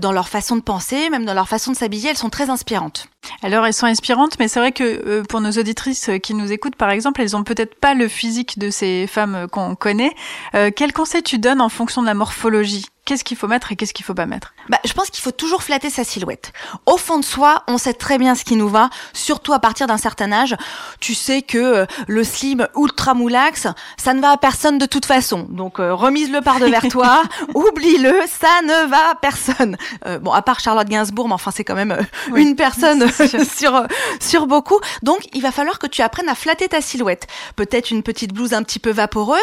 dans 0.00 0.10
leur 0.10 0.28
façon 0.28 0.56
de 0.56 0.60
penser, 0.60 1.08
même 1.10 1.24
dans 1.24 1.34
leur 1.34 1.48
façon 1.48 1.70
de 1.70 1.76
s'habiller. 1.76 2.10
Elles 2.10 2.16
sont 2.16 2.30
très 2.30 2.50
inspirantes. 2.50 3.06
Alors 3.42 3.66
elles 3.66 3.74
sont 3.74 3.86
inspirantes, 3.86 4.38
mais 4.40 4.48
c'est 4.48 4.58
vrai 4.58 4.72
que 4.72 5.22
pour 5.22 5.40
nos 5.40 5.52
auditrices 5.52 6.10
qui 6.22 6.34
nous 6.34 6.50
écoutent, 6.50 6.76
par 6.76 6.90
exemple, 6.90 7.20
elles 7.20 7.36
ont 7.36 7.44
peut-être 7.44 7.76
pas 7.76 7.94
le 7.94 8.08
physique 8.08 8.58
de 8.58 8.70
ces 8.70 9.06
femmes 9.06 9.46
qu'on 9.52 9.76
connaît. 9.76 10.14
quel 10.52 10.92
conseil 10.92 11.22
tu 11.22 11.38
donnes 11.38 11.60
en 11.60 11.68
fonction 11.68 12.02
de 12.02 12.06
la 12.06 12.14
morphologie? 12.14 12.86
Qu'est-ce 13.10 13.24
qu'il 13.24 13.36
faut 13.36 13.48
mettre 13.48 13.72
et 13.72 13.76
qu'est-ce 13.76 13.92
qu'il 13.92 14.04
faut 14.04 14.14
pas 14.14 14.26
mettre 14.26 14.54
bah, 14.68 14.78
Je 14.84 14.92
pense 14.92 15.10
qu'il 15.10 15.20
faut 15.20 15.32
toujours 15.32 15.64
flatter 15.64 15.90
sa 15.90 16.04
silhouette. 16.04 16.52
Au 16.86 16.96
fond 16.96 17.18
de 17.18 17.24
soi, 17.24 17.64
on 17.66 17.76
sait 17.76 17.92
très 17.92 18.18
bien 18.18 18.36
ce 18.36 18.44
qui 18.44 18.54
nous 18.54 18.68
va, 18.68 18.88
surtout 19.12 19.52
à 19.52 19.58
partir 19.58 19.88
d'un 19.88 19.96
certain 19.96 20.30
âge. 20.30 20.54
Tu 21.00 21.16
sais 21.16 21.42
que 21.42 21.58
euh, 21.58 21.86
le 22.06 22.22
slim 22.22 22.68
ultra 22.76 23.14
moulax, 23.14 23.66
ça 23.96 24.14
ne 24.14 24.20
va 24.20 24.30
à 24.30 24.36
personne 24.36 24.78
de 24.78 24.86
toute 24.86 25.06
façon. 25.06 25.48
Donc 25.50 25.80
euh, 25.80 25.92
remise-le 25.92 26.40
par 26.40 26.60
devers 26.60 26.86
toi, 26.88 27.24
oublie-le, 27.52 28.14
ça 28.28 28.62
ne 28.62 28.88
va 28.88 29.10
à 29.10 29.14
personne. 29.16 29.76
Euh, 30.06 30.20
bon, 30.20 30.30
à 30.30 30.42
part 30.42 30.60
Charlotte 30.60 30.88
Gainsbourg, 30.88 31.26
mais 31.26 31.34
enfin 31.34 31.50
c'est 31.52 31.64
quand 31.64 31.74
même 31.74 32.06
une 32.36 32.54
personne 32.54 33.10
sur 33.56 33.82
sur 34.20 34.46
beaucoup. 34.46 34.78
Donc 35.02 35.18
il 35.32 35.42
va 35.42 35.50
falloir 35.50 35.80
que 35.80 35.88
tu 35.88 36.00
apprennes 36.02 36.28
à 36.28 36.36
flatter 36.36 36.68
ta 36.68 36.80
silhouette. 36.80 37.26
Peut-être 37.56 37.90
une 37.90 38.04
petite 38.04 38.32
blouse 38.32 38.54
un 38.54 38.62
petit 38.62 38.78
peu 38.78 38.90
vaporeuse 38.90 39.40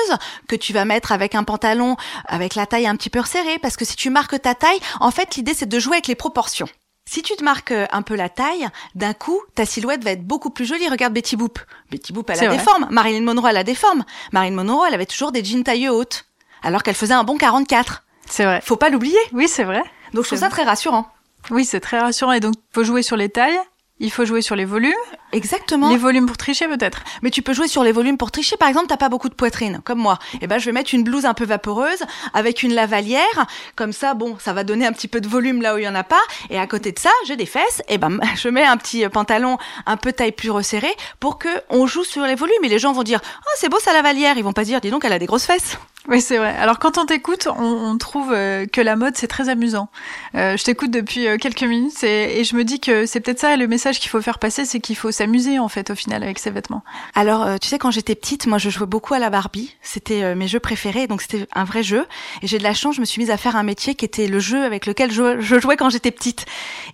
que 0.47 0.55
tu 0.55 0.71
vas 0.71 0.85
mettre 0.85 1.11
avec 1.11 1.35
un 1.35 1.43
pantalon 1.43 1.97
avec 2.27 2.55
la 2.55 2.65
taille 2.65 2.87
un 2.87 2.95
petit 2.95 3.09
peu 3.09 3.19
resserrée 3.19 3.56
parce 3.59 3.77
que 3.77 3.85
si 3.85 3.95
tu 3.95 4.09
marques 4.09 4.41
ta 4.41 4.55
taille, 4.55 4.79
en 4.99 5.11
fait, 5.11 5.35
l'idée 5.35 5.53
c'est 5.53 5.67
de 5.67 5.79
jouer 5.79 5.95
avec 5.95 6.07
les 6.07 6.15
proportions. 6.15 6.67
Si 7.09 7.21
tu 7.21 7.35
te 7.35 7.43
marques 7.43 7.71
euh, 7.71 7.85
un 7.91 8.01
peu 8.01 8.15
la 8.15 8.27
taille, 8.27 8.67
d'un 8.93 9.13
coup, 9.13 9.39
ta 9.55 9.65
silhouette 9.65 10.03
va 10.03 10.11
être 10.11 10.25
beaucoup 10.25 10.49
plus 10.49 10.65
jolie. 10.65 10.89
Regarde 10.89 11.13
Betty 11.13 11.37
Boop. 11.37 11.57
Betty 11.89 12.11
Boop, 12.11 12.29
elle 12.29 12.43
a 12.43 12.49
des 12.49 12.59
formes. 12.59 12.87
Marilyn 12.91 13.21
Monroe, 13.21 13.47
elle 13.49 13.57
a 13.57 13.63
des 13.63 13.75
formes. 13.75 14.03
Marilyn 14.33 14.61
Monroe, 14.61 14.85
elle 14.87 14.93
avait 14.93 15.05
toujours 15.05 15.31
des 15.31 15.43
jeans 15.43 15.63
tailleux 15.63 15.89
hautes. 15.89 16.25
Alors 16.63 16.83
qu'elle 16.83 16.95
faisait 16.95 17.13
un 17.13 17.23
bon 17.23 17.37
44. 17.37 18.03
C'est 18.29 18.43
vrai. 18.43 18.59
Faut 18.61 18.75
pas 18.75 18.89
l'oublier. 18.89 19.17
Oui, 19.31 19.47
c'est 19.47 19.63
vrai. 19.63 19.83
Donc 20.13 20.23
je 20.23 20.29
trouve 20.29 20.39
ça 20.39 20.49
très 20.49 20.63
rassurant. 20.63 21.07
Oui, 21.49 21.63
c'est 21.63 21.79
très 21.79 21.99
rassurant. 21.99 22.33
Et 22.33 22.41
donc, 22.41 22.55
faut 22.73 22.83
jouer 22.83 23.03
sur 23.03 23.15
les 23.15 23.29
tailles. 23.29 23.59
Il 23.99 24.11
faut 24.11 24.25
jouer 24.25 24.43
sur 24.43 24.55
les 24.55 24.65
volumes. 24.65 24.93
Exactement. 25.31 25.89
Les 25.89 25.97
volumes 25.97 26.27
pour 26.27 26.37
tricher 26.37 26.67
peut-être. 26.67 27.01
Mais 27.23 27.31
tu 27.31 27.41
peux 27.41 27.53
jouer 27.53 27.67
sur 27.67 27.83
les 27.83 27.91
volumes 27.91 28.17
pour 28.17 28.29
tricher. 28.29 28.55
Par 28.55 28.69
exemple, 28.69 28.85
t'as 28.87 28.97
pas 28.97 29.09
beaucoup 29.09 29.27
de 29.27 29.33
poitrine, 29.33 29.81
comme 29.83 29.97
moi. 29.97 30.19
Et 30.35 30.39
eh 30.43 30.47
ben, 30.47 30.59
je 30.59 30.65
vais 30.65 30.71
mettre 30.71 30.93
une 30.93 31.03
blouse 31.03 31.25
un 31.25 31.33
peu 31.33 31.45
vaporeuse 31.45 32.03
avec 32.33 32.61
une 32.61 32.73
lavalière. 32.73 33.47
Comme 33.75 33.93
ça, 33.93 34.13
bon, 34.13 34.37
ça 34.39 34.53
va 34.53 34.63
donner 34.63 34.85
un 34.85 34.91
petit 34.91 35.07
peu 35.07 35.19
de 35.19 35.27
volume 35.27 35.63
là 35.63 35.73
où 35.73 35.79
il 35.79 35.85
y 35.85 35.87
en 35.87 35.95
a 35.95 36.03
pas. 36.03 36.21
Et 36.51 36.59
à 36.59 36.67
côté 36.67 36.91
de 36.91 36.99
ça, 36.99 37.09
j'ai 37.25 37.35
des 37.35 37.47
fesses. 37.47 37.81
Et 37.87 37.95
eh 37.95 37.97
ben, 37.97 38.19
je 38.35 38.49
mets 38.49 38.63
un 38.63 38.77
petit 38.77 39.07
pantalon 39.09 39.57
un 39.87 39.97
peu 39.97 40.13
taille 40.13 40.31
plus 40.31 40.51
resserré 40.51 40.89
pour 41.19 41.39
que 41.39 41.49
on 41.69 41.87
joue 41.87 42.03
sur 42.03 42.23
les 42.23 42.35
volumes. 42.35 42.63
Et 42.63 42.69
les 42.69 42.79
gens 42.79 42.93
vont 42.93 43.03
dire, 43.03 43.19
oh, 43.23 43.55
c'est 43.55 43.69
beau 43.69 43.79
sa 43.79 43.93
lavalière. 43.93 44.37
Ils 44.37 44.43
vont 44.43 44.53
pas 44.53 44.63
dire, 44.63 44.79
dis 44.79 44.91
donc, 44.91 45.05
elle 45.05 45.13
a 45.13 45.19
des 45.19 45.25
grosses 45.25 45.45
fesses. 45.45 45.77
Oui, 46.09 46.21
c'est 46.21 46.37
vrai. 46.37 46.55
Alors 46.55 46.79
quand 46.79 46.97
on 46.97 47.05
t'écoute, 47.05 47.49
on, 47.53 47.65
on, 47.65 47.97
trouve 47.97 48.31
euh, 48.31 48.65
que 48.65 48.79
la 48.79 48.95
mode 48.95 49.17
c'est 49.17 49.27
très 49.27 49.49
amusant. 49.49 49.89
Euh, 50.35 50.55
je 50.55 50.63
t'écoute 50.63 50.89
depuis 50.89 51.27
euh, 51.27 51.35
quelques 51.35 51.63
minutes 51.63 52.01
et, 52.01 52.39
et, 52.39 52.43
je 52.45 52.55
me 52.55 52.63
dis 52.63 52.79
que 52.79 53.05
c'est 53.05 53.19
peut-être 53.19 53.39
ça 53.39 53.57
le 53.57 53.67
message 53.67 53.99
qu'il 53.99 54.09
faut 54.09 54.21
faire 54.21 54.39
passer, 54.39 54.63
c'est 54.63 54.79
qu'il 54.79 54.95
faut 54.95 55.11
s'amuser 55.11 55.59
en 55.59 55.67
fait 55.67 55.89
au 55.89 55.95
final 55.95 56.23
avec 56.23 56.39
ses 56.39 56.49
vêtements. 56.49 56.81
Alors 57.13 57.43
euh, 57.43 57.57
tu 57.61 57.67
sais 57.67 57.77
quand 57.77 57.91
j'étais 57.91 58.15
petite, 58.15 58.47
moi 58.47 58.57
je 58.57 58.69
jouais 58.69 58.87
beaucoup 58.87 59.15
à 59.15 59.19
la 59.19 59.29
Barbie, 59.29 59.75
c'était 59.81 60.33
mes 60.33 60.47
jeux 60.47 60.61
préférés, 60.61 61.07
donc 61.07 61.21
c'était 61.21 61.45
un 61.53 61.65
vrai 61.65 61.83
jeu. 61.83 62.05
Et 62.41 62.47
j'ai 62.47 62.57
de 62.57 62.63
la 62.63 62.73
chance, 62.73 62.95
je 62.95 63.01
me 63.01 63.05
suis 63.05 63.21
mise 63.21 63.31
à 63.31 63.35
faire 63.35 63.57
un 63.57 63.63
métier 63.63 63.93
qui 63.93 64.05
était 64.05 64.27
le 64.27 64.39
jeu 64.39 64.63
avec 64.63 64.85
lequel 64.85 65.11
je, 65.11 65.41
je 65.41 65.59
jouais 65.59 65.75
quand 65.75 65.89
j'étais 65.89 66.11
petite. 66.11 66.45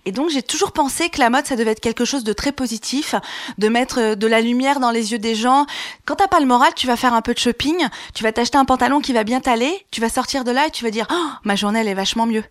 Et 0.06 0.12
donc 0.12 0.30
j'ai 0.30 0.42
toujours 0.42 0.72
pensé 0.72 1.08
que 1.08 1.20
la 1.20 1.30
mode 1.30 1.46
ça 1.46 1.54
devait 1.54 1.70
être 1.70 1.80
quelque 1.80 2.04
chose 2.04 2.24
de 2.24 2.32
très 2.32 2.50
positif, 2.50 3.14
de 3.58 3.68
mettre 3.68 4.16
de 4.16 4.26
la 4.26 4.40
lumière 4.40 4.80
dans 4.80 4.90
les 4.90 5.12
yeux 5.12 5.20
des 5.20 5.36
gens. 5.36 5.66
Quand 6.04 6.16
t'as 6.16 6.26
pas 6.26 6.40
le 6.40 6.46
moral, 6.46 6.72
tu 6.74 6.88
vas 6.88 6.96
faire 6.96 7.14
un 7.14 7.22
peu 7.22 7.32
de 7.32 7.38
shopping, 7.38 7.86
tu 8.12 8.24
vas 8.24 8.32
t'acheter 8.32 8.58
un 8.58 8.64
pantalon 8.64 9.03
qui 9.04 9.12
va 9.12 9.22
bien 9.22 9.40
t'aller, 9.40 9.86
tu 9.90 10.00
vas 10.00 10.08
sortir 10.08 10.44
de 10.44 10.50
là 10.50 10.66
et 10.66 10.70
tu 10.70 10.82
vas 10.82 10.90
dire 10.90 11.06
oh, 11.12 11.28
ma 11.44 11.56
journée 11.56 11.80
elle 11.80 11.88
est 11.88 11.94
vachement 11.94 12.26
mieux. 12.26 12.42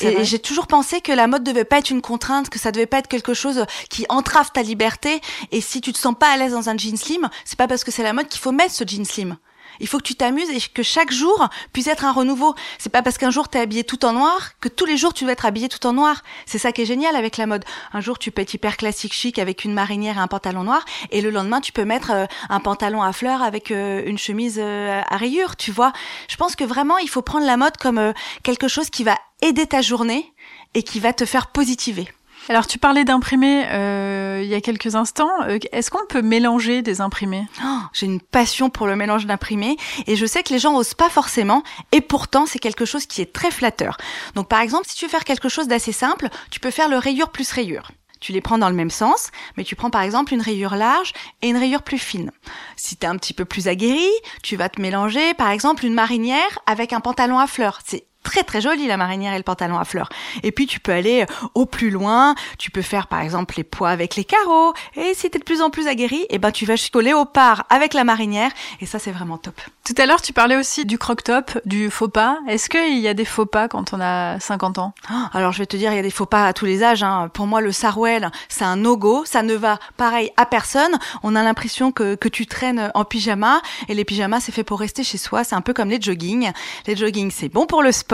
Et 0.00 0.24
j'ai 0.24 0.38
toujours 0.38 0.66
pensé 0.66 1.00
que 1.00 1.12
la 1.12 1.26
mode 1.26 1.44
devait 1.44 1.64
pas 1.64 1.78
être 1.78 1.90
une 1.90 2.00
contrainte, 2.00 2.48
que 2.48 2.58
ça 2.58 2.72
devait 2.72 2.86
pas 2.86 2.98
être 2.98 3.08
quelque 3.08 3.34
chose 3.34 3.66
qui 3.90 4.06
entrave 4.08 4.50
ta 4.50 4.62
liberté. 4.62 5.20
Et 5.50 5.60
si 5.60 5.82
tu 5.82 5.92
te 5.92 5.98
sens 5.98 6.14
pas 6.18 6.32
à 6.32 6.36
l'aise 6.38 6.52
dans 6.52 6.70
un 6.70 6.78
jean 6.78 6.96
slim, 6.96 7.28
c'est 7.44 7.58
pas 7.58 7.68
parce 7.68 7.84
que 7.84 7.90
c'est 7.90 8.02
la 8.02 8.14
mode 8.14 8.28
qu'il 8.28 8.40
faut 8.40 8.52
mettre 8.52 8.72
ce 8.72 8.84
jean 8.86 9.04
slim. 9.04 9.36
Il 9.80 9.88
faut 9.88 9.98
que 9.98 10.04
tu 10.04 10.14
t'amuses 10.14 10.50
et 10.50 10.60
que 10.72 10.82
chaque 10.82 11.12
jour 11.12 11.48
puisse 11.72 11.86
être 11.86 12.04
un 12.04 12.12
renouveau. 12.12 12.54
C'est 12.78 12.90
pas 12.90 13.02
parce 13.02 13.18
qu'un 13.18 13.30
jour 13.30 13.48
t'es 13.48 13.58
habillé 13.58 13.84
tout 13.84 14.04
en 14.04 14.12
noir 14.12 14.52
que 14.60 14.68
tous 14.68 14.84
les 14.84 14.96
jours 14.96 15.14
tu 15.14 15.24
dois 15.24 15.32
être 15.32 15.46
habillé 15.46 15.68
tout 15.68 15.86
en 15.86 15.92
noir. 15.92 16.22
C'est 16.46 16.58
ça 16.58 16.72
qui 16.72 16.82
est 16.82 16.86
génial 16.86 17.16
avec 17.16 17.36
la 17.36 17.46
mode. 17.46 17.64
Un 17.92 18.00
jour 18.00 18.18
tu 18.18 18.30
peux 18.30 18.42
être 18.42 18.54
hyper 18.54 18.76
classique 18.76 19.12
chic 19.12 19.38
avec 19.38 19.64
une 19.64 19.74
marinière 19.74 20.16
et 20.16 20.20
un 20.20 20.28
pantalon 20.28 20.64
noir 20.64 20.84
et 21.10 21.20
le 21.20 21.30
lendemain 21.30 21.60
tu 21.60 21.72
peux 21.72 21.84
mettre 21.84 22.12
euh, 22.12 22.26
un 22.48 22.60
pantalon 22.60 23.02
à 23.02 23.12
fleurs 23.12 23.42
avec 23.42 23.70
euh, 23.70 24.02
une 24.06 24.18
chemise 24.18 24.58
euh, 24.58 25.00
à 25.08 25.16
rayures, 25.16 25.56
tu 25.56 25.72
vois. 25.72 25.92
Je 26.28 26.36
pense 26.36 26.56
que 26.56 26.64
vraiment 26.64 26.98
il 26.98 27.08
faut 27.08 27.22
prendre 27.22 27.46
la 27.46 27.56
mode 27.56 27.76
comme 27.76 28.12
quelque 28.42 28.68
chose 28.68 28.90
qui 28.90 29.04
va 29.04 29.16
aider 29.40 29.66
ta 29.66 29.82
journée 29.82 30.32
et 30.74 30.82
qui 30.82 31.00
va 31.00 31.12
te 31.12 31.24
faire 31.24 31.48
positiver. 31.48 32.08
Alors 32.48 32.66
tu 32.66 32.78
parlais 32.78 33.04
d'imprimés 33.04 33.66
euh, 33.68 34.40
il 34.42 34.48
y 34.48 34.54
a 34.54 34.60
quelques 34.60 34.94
instants. 34.94 35.30
Euh, 35.42 35.58
est-ce 35.70 35.90
qu'on 35.90 36.04
peut 36.06 36.22
mélanger 36.22 36.82
des 36.82 37.00
imprimés? 37.00 37.46
Oh, 37.64 37.78
J'ai 37.92 38.06
une 38.06 38.20
passion 38.20 38.70
pour 38.70 38.86
le 38.86 38.96
mélange 38.96 39.26
d'imprimés 39.26 39.76
et 40.06 40.16
je 40.16 40.26
sais 40.26 40.42
que 40.42 40.52
les 40.52 40.58
gens 40.58 40.74
osent 40.76 40.94
pas 40.94 41.08
forcément 41.08 41.62
et 41.92 42.00
pourtant 42.00 42.46
c'est 42.46 42.58
quelque 42.58 42.84
chose 42.84 43.06
qui 43.06 43.22
est 43.22 43.32
très 43.32 43.50
flatteur. 43.50 43.96
Donc 44.34 44.48
par 44.48 44.60
exemple 44.60 44.86
si 44.88 44.96
tu 44.96 45.04
veux 45.04 45.10
faire 45.10 45.24
quelque 45.24 45.48
chose 45.48 45.68
d'assez 45.68 45.92
simple, 45.92 46.28
tu 46.50 46.60
peux 46.60 46.70
faire 46.70 46.88
le 46.88 46.98
rayure 46.98 47.30
plus 47.30 47.50
rayure 47.52 47.90
tu 48.22 48.32
les 48.32 48.40
prends 48.40 48.56
dans 48.56 48.68
le 48.68 48.74
même 48.76 48.88
sens, 48.88 49.30
mais 49.56 49.64
tu 49.64 49.74
prends 49.74 49.90
par 49.90 50.02
exemple 50.02 50.32
une 50.32 50.40
rayure 50.40 50.76
large 50.76 51.12
et 51.42 51.48
une 51.48 51.56
rayure 51.56 51.82
plus 51.82 51.98
fine. 51.98 52.30
Si 52.76 52.96
tu 52.96 53.04
es 53.04 53.08
un 53.08 53.16
petit 53.16 53.34
peu 53.34 53.44
plus 53.44 53.66
aguerri, 53.66 54.08
tu 54.44 54.56
vas 54.56 54.68
te 54.68 54.80
mélanger 54.80 55.34
par 55.34 55.50
exemple 55.50 55.84
une 55.84 55.92
marinière 55.92 56.60
avec 56.66 56.92
un 56.92 57.00
pantalon 57.00 57.38
à 57.40 57.48
fleurs. 57.48 57.80
C'est 57.84 58.06
très 58.22 58.42
très 58.42 58.60
jolie 58.60 58.86
la 58.86 58.96
marinière 58.96 59.34
et 59.34 59.36
le 59.36 59.42
pantalon 59.42 59.78
à 59.78 59.84
fleurs. 59.84 60.08
Et 60.42 60.52
puis 60.52 60.66
tu 60.66 60.80
peux 60.80 60.92
aller 60.92 61.26
au 61.54 61.66
plus 61.66 61.90
loin, 61.90 62.34
tu 62.58 62.70
peux 62.70 62.82
faire 62.82 63.06
par 63.06 63.20
exemple 63.20 63.54
les 63.56 63.64
poids 63.64 63.90
avec 63.90 64.16
les 64.16 64.24
carreaux. 64.24 64.72
Et 64.96 65.14
si 65.14 65.30
tu 65.30 65.36
es 65.36 65.40
de 65.40 65.44
plus 65.44 65.60
en 65.60 65.70
plus 65.70 65.88
aguerri, 65.88 66.22
et 66.22 66.36
eh 66.36 66.38
ben 66.38 66.50
tu 66.50 66.64
vas 66.64 66.76
jusqu'au 66.76 67.00
léopard 67.00 67.64
avec 67.68 67.94
la 67.94 68.04
marinière 68.04 68.50
et 68.80 68.86
ça 68.86 68.98
c'est 68.98 69.10
vraiment 69.10 69.38
top. 69.38 69.60
Tout 69.84 69.94
à 69.98 70.06
l'heure 70.06 70.22
tu 70.22 70.32
parlais 70.32 70.56
aussi 70.56 70.84
du 70.84 70.98
croc-top, 70.98 71.58
du 71.64 71.90
faux 71.90 72.08
pas. 72.08 72.38
Est-ce 72.48 72.68
qu'il 72.68 72.98
y 72.98 73.08
a 73.08 73.14
des 73.14 73.24
faux 73.24 73.46
pas 73.46 73.68
quand 73.68 73.92
on 73.92 74.00
a 74.00 74.38
50 74.40 74.78
ans? 74.78 74.94
Ah, 75.08 75.30
Alors 75.32 75.52
je 75.52 75.58
vais 75.58 75.66
te 75.66 75.76
dire, 75.76 75.92
il 75.92 75.96
y 75.96 75.98
a 75.98 76.02
des 76.02 76.10
faux 76.10 76.26
pas 76.26 76.46
à 76.46 76.52
tous 76.52 76.64
les 76.64 76.82
âges. 76.82 77.02
Hein. 77.02 77.28
Pour 77.32 77.46
moi 77.46 77.60
le 77.60 77.72
sarouel 77.72 78.30
c'est 78.48 78.64
un 78.64 78.76
no-go, 78.76 79.24
ça 79.24 79.42
ne 79.42 79.54
va 79.54 79.78
pareil 79.96 80.30
à 80.36 80.46
personne. 80.46 80.98
On 81.22 81.34
a 81.34 81.42
l'impression 81.42 81.92
que, 81.92 82.14
que 82.14 82.28
tu 82.28 82.46
traînes 82.46 82.90
en 82.94 83.04
pyjama 83.04 83.60
et 83.88 83.94
les 83.94 84.04
pyjamas 84.04 84.40
c'est 84.40 84.52
fait 84.52 84.64
pour 84.64 84.80
rester 84.80 85.02
chez 85.02 85.18
soi. 85.18 85.44
C'est 85.44 85.54
un 85.54 85.60
peu 85.60 85.72
comme 85.74 85.90
les 85.90 86.00
jogging. 86.00 86.50
Les 86.86 86.96
jogging 86.96 87.30
c'est 87.30 87.48
bon 87.48 87.66
pour 87.66 87.82
le 87.82 87.92
sport 87.92 88.11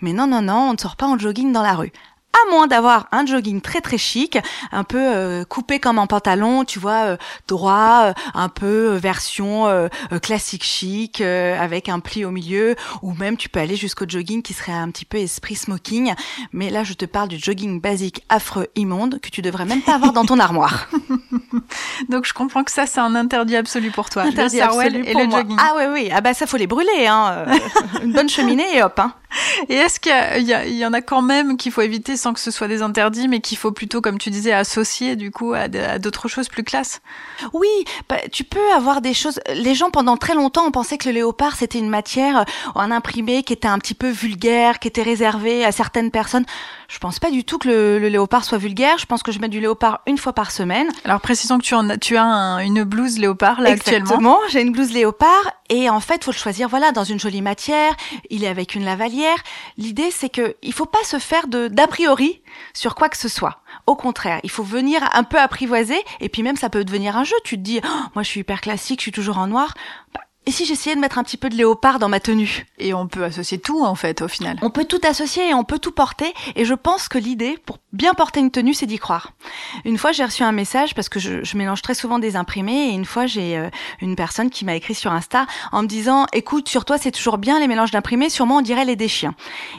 mais 0.00 0.12
non, 0.12 0.26
non, 0.26 0.42
non, 0.42 0.70
on 0.70 0.72
ne 0.72 0.78
sort 0.78 0.96
pas 0.96 1.06
en 1.06 1.18
jogging 1.18 1.52
dans 1.52 1.62
la 1.62 1.74
rue 1.74 1.92
à 2.32 2.50
moins 2.50 2.66
d'avoir 2.66 3.08
un 3.12 3.26
jogging 3.26 3.60
très 3.60 3.80
très 3.80 3.98
chic, 3.98 4.38
un 4.72 4.84
peu 4.84 4.98
euh, 5.00 5.44
coupé 5.44 5.78
comme 5.78 5.98
un 5.98 6.06
pantalon, 6.06 6.64
tu 6.64 6.78
vois, 6.78 7.04
euh, 7.04 7.16
droit, 7.48 8.02
euh, 8.06 8.12
un 8.34 8.48
peu 8.48 8.94
version 8.94 9.40
classique 10.22 10.64
chic, 10.64 11.20
avec 11.20 11.88
un 11.88 12.00
pli 12.00 12.24
au 12.24 12.30
milieu, 12.30 12.76
ou 13.02 13.12
même 13.14 13.36
tu 13.36 13.48
peux 13.48 13.60
aller 13.60 13.76
jusqu'au 13.76 14.04
jogging 14.06 14.42
qui 14.42 14.54
serait 14.54 14.72
un 14.72 14.90
petit 14.90 15.04
peu 15.04 15.18
esprit 15.18 15.56
smoking. 15.56 16.14
Mais 16.52 16.70
là, 16.70 16.84
je 16.84 16.94
te 16.94 17.04
parle 17.04 17.28
du 17.28 17.38
jogging 17.38 17.80
basique 17.80 18.24
affreux, 18.28 18.68
immonde, 18.76 19.20
que 19.20 19.30
tu 19.30 19.42
devrais 19.42 19.64
même 19.64 19.82
pas 19.82 19.94
avoir 19.94 20.12
dans 20.12 20.24
ton 20.24 20.38
armoire. 20.38 20.88
Donc 22.08 22.26
je 22.26 22.32
comprends 22.32 22.64
que 22.64 22.72
ça, 22.72 22.86
c'est 22.86 23.00
un 23.00 23.14
interdit 23.14 23.56
absolu 23.56 23.90
pour 23.90 24.10
toi. 24.10 24.22
Interdit 24.22 24.60
absolu 24.60 25.04
et 25.04 25.14
le 25.14 25.30
jogging. 25.30 25.56
Ah 25.58 25.74
oui, 25.76 25.84
oui, 25.92 26.10
ah 26.12 26.20
bah 26.20 26.34
ça 26.34 26.46
faut 26.46 26.56
les 26.56 26.66
brûler, 26.66 27.06
hein. 27.06 27.46
Une 28.02 28.12
bonne 28.12 28.28
cheminée 28.28 28.76
et 28.76 28.82
hop, 28.82 28.98
hein. 28.98 29.14
Et 29.68 29.74
est-ce 29.74 30.00
qu'il 30.00 30.48
y, 30.48 30.78
y, 30.78 30.86
en 30.86 30.92
a 30.92 31.00
quand 31.00 31.22
même 31.22 31.56
qu'il 31.56 31.72
faut 31.72 31.82
éviter 31.82 32.16
sans 32.16 32.32
que 32.32 32.40
ce 32.40 32.50
soit 32.50 32.68
des 32.68 32.82
interdits, 32.82 33.28
mais 33.28 33.40
qu'il 33.40 33.58
faut 33.58 33.72
plutôt, 33.72 34.00
comme 34.00 34.18
tu 34.18 34.30
disais, 34.30 34.52
associer 34.52 35.16
du 35.16 35.30
coup 35.30 35.54
à, 35.54 35.68
d'autres 35.98 36.28
choses 36.28 36.48
plus 36.48 36.64
classes 36.64 37.00
Oui, 37.52 37.68
bah, 38.08 38.16
tu 38.32 38.44
peux 38.44 38.72
avoir 38.74 39.00
des 39.00 39.14
choses. 39.14 39.40
Les 39.54 39.74
gens 39.74 39.90
pendant 39.90 40.16
très 40.16 40.34
longtemps 40.34 40.66
ont 40.66 40.70
pensé 40.70 40.98
que 40.98 41.08
le 41.08 41.14
léopard 41.14 41.56
c'était 41.56 41.78
une 41.78 41.88
matière, 41.88 42.44
un 42.74 42.90
imprimé 42.90 43.42
qui 43.42 43.52
était 43.52 43.68
un 43.68 43.78
petit 43.78 43.94
peu 43.94 44.10
vulgaire, 44.10 44.78
qui 44.78 44.88
était 44.88 45.02
réservé 45.02 45.64
à 45.64 45.72
certaines 45.72 46.10
personnes. 46.10 46.44
Je 46.88 46.98
pense 46.98 47.18
pas 47.18 47.30
du 47.30 47.44
tout 47.44 47.58
que 47.58 47.68
le, 47.68 48.08
léopard 48.08 48.44
soit 48.44 48.58
vulgaire. 48.58 48.98
Je 48.98 49.06
pense 49.06 49.22
que 49.22 49.30
je 49.30 49.38
mets 49.38 49.48
du 49.48 49.60
léopard 49.60 50.00
une 50.06 50.18
fois 50.18 50.32
par 50.32 50.50
semaine. 50.50 50.88
Alors 51.04 51.20
précisons 51.20 51.58
que 51.58 51.64
tu, 51.64 51.74
en 51.74 51.88
as, 51.88 51.98
tu 51.98 52.16
as 52.16 52.58
une 52.62 52.82
blouse 52.82 53.18
léopard 53.18 53.60
là 53.60 53.70
actuellement. 53.70 54.00
Exactement, 54.02 54.38
j'ai 54.48 54.62
une 54.62 54.72
blouse 54.72 54.92
léopard 54.92 55.52
et 55.68 55.88
en 55.88 56.00
fait 56.00 56.24
faut 56.24 56.32
le 56.32 56.36
choisir 56.36 56.68
voilà 56.68 56.90
dans 56.92 57.04
une 57.04 57.20
jolie 57.20 57.42
matière. 57.42 57.94
Il 58.30 58.44
est 58.44 58.48
avec 58.48 58.74
une 58.74 58.84
lavalière. 58.84 59.19
L'idée 59.76 60.10
c'est 60.10 60.28
que 60.28 60.56
il 60.62 60.72
faut 60.72 60.86
pas 60.86 61.04
se 61.04 61.18
faire 61.18 61.46
d'a 61.48 61.86
priori 61.86 62.42
sur 62.74 62.94
quoi 62.94 63.08
que 63.08 63.16
ce 63.16 63.28
soit. 63.28 63.62
Au 63.86 63.96
contraire, 63.96 64.40
il 64.42 64.50
faut 64.50 64.62
venir 64.62 65.02
un 65.12 65.24
peu 65.24 65.38
apprivoiser 65.38 65.98
et 66.20 66.28
puis 66.28 66.42
même 66.42 66.56
ça 66.56 66.70
peut 66.70 66.84
devenir 66.84 67.16
un 67.16 67.24
jeu. 67.24 67.36
Tu 67.44 67.56
te 67.56 67.62
dis, 67.62 67.80
oh, 67.84 68.02
moi 68.14 68.22
je 68.22 68.28
suis 68.28 68.40
hyper 68.40 68.60
classique, 68.60 69.00
je 69.00 69.04
suis 69.04 69.12
toujours 69.12 69.38
en 69.38 69.46
noir. 69.46 69.74
Bah, 70.14 70.20
et 70.50 70.52
si 70.52 70.64
j'essayais 70.64 70.96
de 70.96 71.00
mettre 71.00 71.16
un 71.16 71.22
petit 71.22 71.36
peu 71.36 71.48
de 71.48 71.54
léopard 71.54 72.00
dans 72.00 72.08
ma 72.08 72.18
tenue? 72.18 72.66
Et 72.80 72.92
on 72.92 73.06
peut 73.06 73.22
associer 73.22 73.58
tout 73.60 73.84
en 73.84 73.94
fait 73.94 74.20
au 74.20 74.26
final. 74.26 74.58
On 74.62 74.70
peut 74.70 74.84
tout 74.84 74.98
associer 75.08 75.48
et 75.48 75.54
on 75.54 75.62
peut 75.62 75.78
tout 75.78 75.92
porter. 75.92 76.34
Et 76.56 76.64
je 76.64 76.74
pense 76.74 77.06
que 77.06 77.18
l'idée 77.18 77.56
pour 77.64 77.78
bien 77.92 78.14
porter 78.14 78.40
une 78.40 78.50
tenue, 78.50 78.74
c'est 78.74 78.86
d'y 78.86 78.98
croire. 78.98 79.32
Une 79.84 79.96
fois, 79.96 80.10
j'ai 80.10 80.24
reçu 80.24 80.42
un 80.42 80.50
message 80.50 80.96
parce 80.96 81.08
que 81.08 81.20
je, 81.20 81.56
mélange 81.56 81.82
très 81.82 81.94
souvent 81.94 82.18
des 82.18 82.34
imprimés. 82.34 82.88
Et 82.88 82.90
une 82.90 83.04
fois, 83.04 83.26
j'ai 83.26 83.56
euh, 83.56 83.70
une 84.00 84.16
personne 84.16 84.50
qui 84.50 84.64
m'a 84.64 84.74
écrit 84.74 84.96
sur 84.96 85.12
Insta 85.12 85.46
en 85.70 85.82
me 85.82 85.86
disant 85.86 86.26
"Écoute, 86.32 86.68
sur 86.68 86.84
toi, 86.84 86.98
c'est 86.98 87.12
toujours 87.12 87.38
bien 87.38 87.60
les 87.60 87.68
mélanges 87.68 87.92
d'imprimés. 87.92 88.28
Sûrement, 88.28 88.56
on 88.56 88.60
dirait 88.60 88.84
les 88.84 88.96
des 88.96 89.06
chiens." 89.06 89.36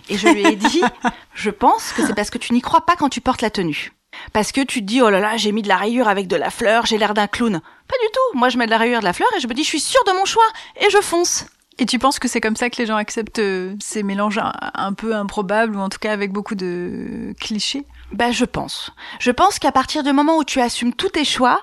Et 0.08 0.18
je 0.18 0.30
lui 0.30 0.46
ai 0.46 0.56
dit 0.56 0.84
"Je 1.34 1.50
pense 1.50 1.92
que 1.92 2.08
c'est 2.08 2.16
parce 2.16 2.30
que 2.30 2.38
tu 2.38 2.54
n'y 2.54 2.62
crois 2.62 2.86
pas 2.86 2.96
quand 2.96 3.10
tu 3.10 3.20
portes 3.20 3.42
la 3.42 3.50
tenue." 3.50 3.92
Parce 4.34 4.51
que 4.51 4.62
tu 4.62 4.82
te 4.82 4.86
dis, 4.86 5.01
oh 5.01 5.10
là 5.10 5.20
là, 5.20 5.38
j'ai 5.38 5.51
mis 5.51 5.62
de 5.62 5.68
la 5.68 5.77
rayure 5.77 6.08
avec 6.08 6.27
de 6.27 6.36
la 6.36 6.50
fleur, 6.50 6.86
j'ai 6.86 6.98
l'air 6.98 7.13
d'un 7.13 7.27
clown. 7.27 7.60
Pas 7.60 7.96
du 8.01 8.12
tout. 8.12 8.38
Moi, 8.38 8.50
je 8.50 8.58
mets 8.58 8.65
de 8.65 8.72
la 8.72 8.77
rayure, 8.77 9.00
de 9.00 9.06
la 9.06 9.13
fleur 9.13 9.30
et 9.36 9.39
je 9.39 9.48
me 9.48 9.53
dis, 9.53 9.63
je 9.63 9.70
suis 9.70 9.80
sûre 9.80 10.03
de 10.06 10.13
mon 10.13 10.25
choix 10.25 10.48
et 10.80 10.89
je 10.89 11.01
fonce. 11.01 11.46
Et 11.80 11.86
tu 11.86 12.00
penses 12.00 12.20
que 12.20 12.27
c'est 12.27 12.41
comme 12.41 12.56
ça 12.56 12.70
que 12.70 12.77
les 12.77 12.86
gens 12.86 12.96
acceptent 12.96 13.39
euh, 13.39 13.75
ces 13.80 14.03
mélanges 14.03 14.39
un, 14.75 14.94
peu 14.94 15.15
improbables 15.15 15.75
ou 15.75 15.80
en 15.80 15.89
tout 15.89 16.00
cas 16.00 16.12
avec 16.12 16.32
beaucoup 16.32 16.56
de 16.56 17.34
clichés? 17.39 17.86
Ben, 18.12 18.32
je 18.32 18.46
pense. 18.46 18.91
Je 19.20 19.32
pense 19.32 19.58
qu'à 19.58 19.72
partir 19.72 20.03
du 20.03 20.13
moment 20.13 20.38
où 20.38 20.44
tu 20.44 20.60
assumes 20.60 20.94
tous 20.94 21.10
tes 21.10 21.25
choix, 21.25 21.62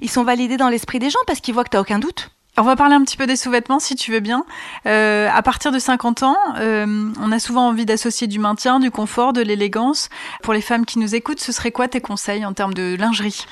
ils 0.00 0.10
sont 0.10 0.24
validés 0.24 0.56
dans 0.56 0.68
l'esprit 0.68 0.98
des 0.98 1.10
gens 1.10 1.20
parce 1.26 1.40
qu'ils 1.40 1.54
voient 1.54 1.64
que 1.64 1.70
t'as 1.70 1.80
aucun 1.80 1.98
doute. 1.98 2.30
On 2.58 2.64
va 2.64 2.76
parler 2.76 2.94
un 2.94 3.02
petit 3.02 3.16
peu 3.16 3.26
des 3.26 3.36
sous-vêtements 3.36 3.78
si 3.78 3.94
tu 3.94 4.12
veux 4.12 4.20
bien. 4.20 4.44
Euh, 4.84 5.26
à 5.32 5.40
partir 5.40 5.72
de 5.72 5.78
50 5.78 6.22
ans, 6.22 6.36
euh, 6.58 7.10
on 7.18 7.32
a 7.32 7.38
souvent 7.38 7.66
envie 7.66 7.86
d'associer 7.86 8.26
du 8.26 8.38
maintien, 8.38 8.78
du 8.78 8.90
confort, 8.90 9.32
de 9.32 9.40
l'élégance. 9.40 10.10
Pour 10.42 10.52
les 10.52 10.60
femmes 10.60 10.84
qui 10.84 10.98
nous 10.98 11.14
écoutent, 11.14 11.40
ce 11.40 11.50
serait 11.50 11.72
quoi 11.72 11.88
tes 11.88 12.02
conseils 12.02 12.44
en 12.44 12.52
termes 12.52 12.74
de 12.74 12.94
lingerie? 12.94 13.46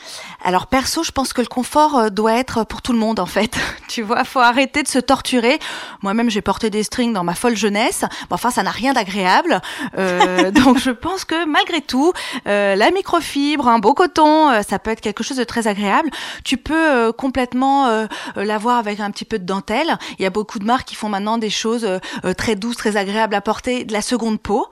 Alors 0.44 0.66
perso, 0.66 1.02
je 1.02 1.12
pense 1.12 1.32
que 1.32 1.40
le 1.40 1.46
confort 1.46 1.96
euh, 1.96 2.10
doit 2.10 2.34
être 2.34 2.64
pour 2.64 2.82
tout 2.82 2.92
le 2.92 2.98
monde 2.98 3.20
en 3.20 3.26
fait. 3.26 3.56
tu 3.88 4.02
vois, 4.02 4.22
faut 4.24 4.38
arrêter 4.38 4.82
de 4.82 4.88
se 4.88 4.98
torturer. 4.98 5.58
Moi-même, 6.02 6.28
j'ai 6.28 6.42
porté 6.42 6.68
des 6.68 6.82
strings 6.82 7.14
dans 7.14 7.24
ma 7.24 7.34
folle 7.34 7.56
jeunesse. 7.56 8.04
Bon, 8.28 8.34
enfin, 8.34 8.50
ça 8.50 8.62
n'a 8.62 8.70
rien 8.70 8.92
d'agréable. 8.92 9.62
Euh, 9.96 10.50
donc 10.50 10.76
je 10.76 10.90
pense 10.90 11.24
que 11.24 11.46
malgré 11.46 11.80
tout, 11.80 12.12
euh, 12.46 12.76
la 12.76 12.90
microfibre, 12.90 13.66
un 13.66 13.78
beau 13.78 13.94
coton, 13.94 14.50
euh, 14.50 14.60
ça 14.60 14.78
peut 14.78 14.90
être 14.90 15.00
quelque 15.00 15.24
chose 15.24 15.38
de 15.38 15.44
très 15.44 15.68
agréable. 15.68 16.10
Tu 16.44 16.58
peux 16.58 17.12
complètement 17.12 18.06
l'avoir 18.36 18.78
avec 18.78 18.99
un 19.02 19.10
petit 19.10 19.24
peu 19.24 19.38
de 19.38 19.44
dentelle. 19.44 19.98
Il 20.18 20.22
y 20.22 20.26
a 20.26 20.30
beaucoup 20.30 20.58
de 20.58 20.64
marques 20.64 20.88
qui 20.88 20.94
font 20.94 21.08
maintenant 21.08 21.38
des 21.38 21.50
choses 21.50 21.84
euh, 21.84 21.98
euh, 22.24 22.34
très 22.34 22.56
douces, 22.56 22.76
très 22.76 22.96
agréables 22.96 23.34
à 23.34 23.40
porter, 23.40 23.84
de 23.84 23.92
la 23.92 24.02
seconde 24.02 24.40
peau 24.40 24.68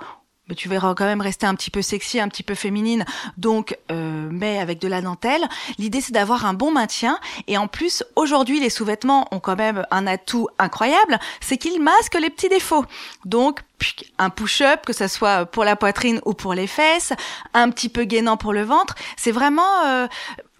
mais 0.48 0.54
tu 0.54 0.68
verras 0.68 0.94
quand 0.94 1.04
même 1.04 1.20
rester 1.20 1.46
un 1.46 1.54
petit 1.54 1.70
peu 1.70 1.82
sexy, 1.82 2.20
un 2.20 2.28
petit 2.28 2.42
peu 2.42 2.54
féminine, 2.54 3.04
donc 3.36 3.76
euh, 3.90 4.28
mais 4.30 4.58
avec 4.58 4.80
de 4.80 4.88
la 4.88 5.02
dentelle. 5.02 5.46
L'idée 5.78 6.00
c'est 6.00 6.12
d'avoir 6.12 6.46
un 6.46 6.54
bon 6.54 6.70
maintien 6.70 7.18
et 7.46 7.58
en 7.58 7.68
plus 7.68 8.02
aujourd'hui 8.16 8.58
les 8.60 8.70
sous-vêtements 8.70 9.28
ont 9.30 9.40
quand 9.40 9.56
même 9.56 9.84
un 9.90 10.06
atout 10.06 10.48
incroyable, 10.58 11.18
c'est 11.40 11.58
qu'ils 11.58 11.80
masquent 11.80 12.18
les 12.20 12.30
petits 12.30 12.48
défauts. 12.48 12.84
Donc 13.24 13.60
un 14.18 14.30
push-up, 14.30 14.84
que 14.86 14.92
ça 14.92 15.06
soit 15.06 15.46
pour 15.46 15.64
la 15.64 15.76
poitrine 15.76 16.20
ou 16.24 16.34
pour 16.34 16.54
les 16.54 16.66
fesses, 16.66 17.12
un 17.54 17.70
petit 17.70 17.88
peu 17.88 18.04
gainant 18.04 18.36
pour 18.36 18.52
le 18.52 18.62
ventre, 18.62 18.94
c'est 19.16 19.30
vraiment 19.30 20.08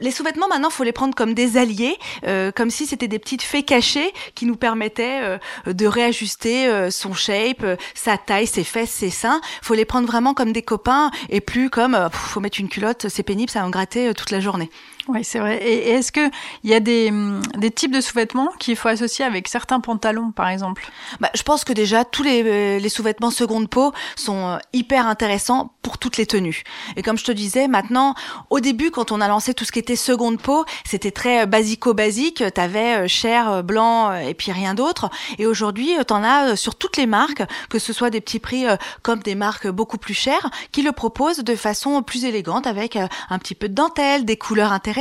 les 0.00 0.10
sous-vêtements 0.10 0.48
maintenant, 0.48 0.70
faut 0.70 0.84
les 0.84 0.92
prendre 0.92 1.14
comme 1.14 1.34
des 1.34 1.56
alliés, 1.56 1.96
euh, 2.24 2.52
comme 2.52 2.70
si 2.70 2.86
c'était 2.86 3.08
des 3.08 3.18
petites 3.18 3.42
fées 3.42 3.64
cachées 3.64 4.12
qui 4.34 4.46
nous 4.46 4.56
permettaient 4.56 5.20
euh, 5.22 5.38
de 5.66 5.86
réajuster 5.86 6.68
euh, 6.68 6.90
son 6.90 7.14
shape, 7.14 7.64
sa 7.94 8.16
taille, 8.16 8.46
ses 8.46 8.64
fesses, 8.64 8.90
ses 8.90 9.10
seins. 9.10 9.40
Faut 9.62 9.74
les 9.74 9.84
prendre 9.84 10.06
vraiment 10.06 10.34
comme 10.34 10.52
des 10.52 10.62
copains 10.62 11.10
et 11.28 11.40
plus 11.40 11.70
comme 11.70 12.08
faut 12.12 12.40
mettre 12.40 12.60
une 12.60 12.68
culotte, 12.68 13.08
c'est 13.08 13.22
pénible, 13.22 13.50
ça 13.50 13.60
va 13.60 13.66
me 13.66 13.72
gratter 13.72 14.12
toute 14.14 14.30
la 14.30 14.40
journée. 14.40 14.70
Oui, 15.08 15.24
c'est 15.24 15.38
vrai. 15.38 15.56
Et, 15.62 15.88
est-ce 15.90 16.12
que 16.12 16.30
il 16.64 16.70
y 16.70 16.74
a 16.74 16.80
des, 16.80 17.08
hum, 17.08 17.40
des 17.56 17.70
types 17.70 17.92
de 17.92 18.00
sous-vêtements 18.00 18.50
qu'il 18.58 18.76
faut 18.76 18.88
associer 18.88 19.24
avec 19.24 19.48
certains 19.48 19.80
pantalons, 19.80 20.32
par 20.32 20.48
exemple? 20.48 20.86
Bah, 21.18 21.30
Je 21.34 21.42
pense 21.42 21.64
que 21.64 21.72
déjà, 21.72 22.04
tous 22.04 22.22
les, 22.22 22.42
euh, 22.44 22.78
les 22.78 22.88
sous-vêtements 22.90 23.30
seconde 23.30 23.70
peau 23.70 23.92
sont 24.16 24.48
euh, 24.48 24.58
hyper 24.74 25.06
intéressants 25.06 25.72
pour 25.80 25.96
toutes 25.96 26.18
les 26.18 26.26
tenues. 26.26 26.62
Et 26.96 27.02
comme 27.02 27.16
je 27.16 27.24
te 27.24 27.32
disais, 27.32 27.68
maintenant, 27.68 28.14
au 28.50 28.60
début, 28.60 28.90
quand 28.90 29.10
on 29.10 29.22
a 29.22 29.28
lancé 29.28 29.54
tout 29.54 29.64
ce 29.64 29.72
qui 29.72 29.78
était 29.78 29.96
seconde 29.96 30.40
peau, 30.40 30.66
c'était 30.84 31.10
très 31.10 31.42
euh, 31.42 31.46
basico-basique. 31.46 32.44
T'avais 32.52 33.08
cher, 33.08 33.62
blanc 33.64 34.12
et 34.14 34.34
puis 34.34 34.52
rien 34.52 34.74
d'autre. 34.74 35.08
Et 35.38 35.46
aujourd'hui, 35.46 35.92
t'en 36.06 36.22
as 36.22 36.56
sur 36.56 36.74
toutes 36.74 36.98
les 36.98 37.06
marques, 37.06 37.42
que 37.70 37.78
ce 37.78 37.92
soit 37.92 38.10
des 38.10 38.20
petits 38.20 38.38
prix 38.38 38.66
comme 39.02 39.20
des 39.20 39.34
marques 39.34 39.68
beaucoup 39.68 39.98
plus 39.98 40.14
chères, 40.14 40.50
qui 40.72 40.82
le 40.82 40.92
proposent 40.92 41.38
de 41.38 41.56
façon 41.56 42.02
plus 42.02 42.24
élégante 42.24 42.66
avec 42.66 42.96
un 42.96 43.38
petit 43.38 43.54
peu 43.54 43.68
de 43.68 43.74
dentelle, 43.74 44.24
des 44.24 44.36
couleurs 44.36 44.72
intéressantes 44.72 44.97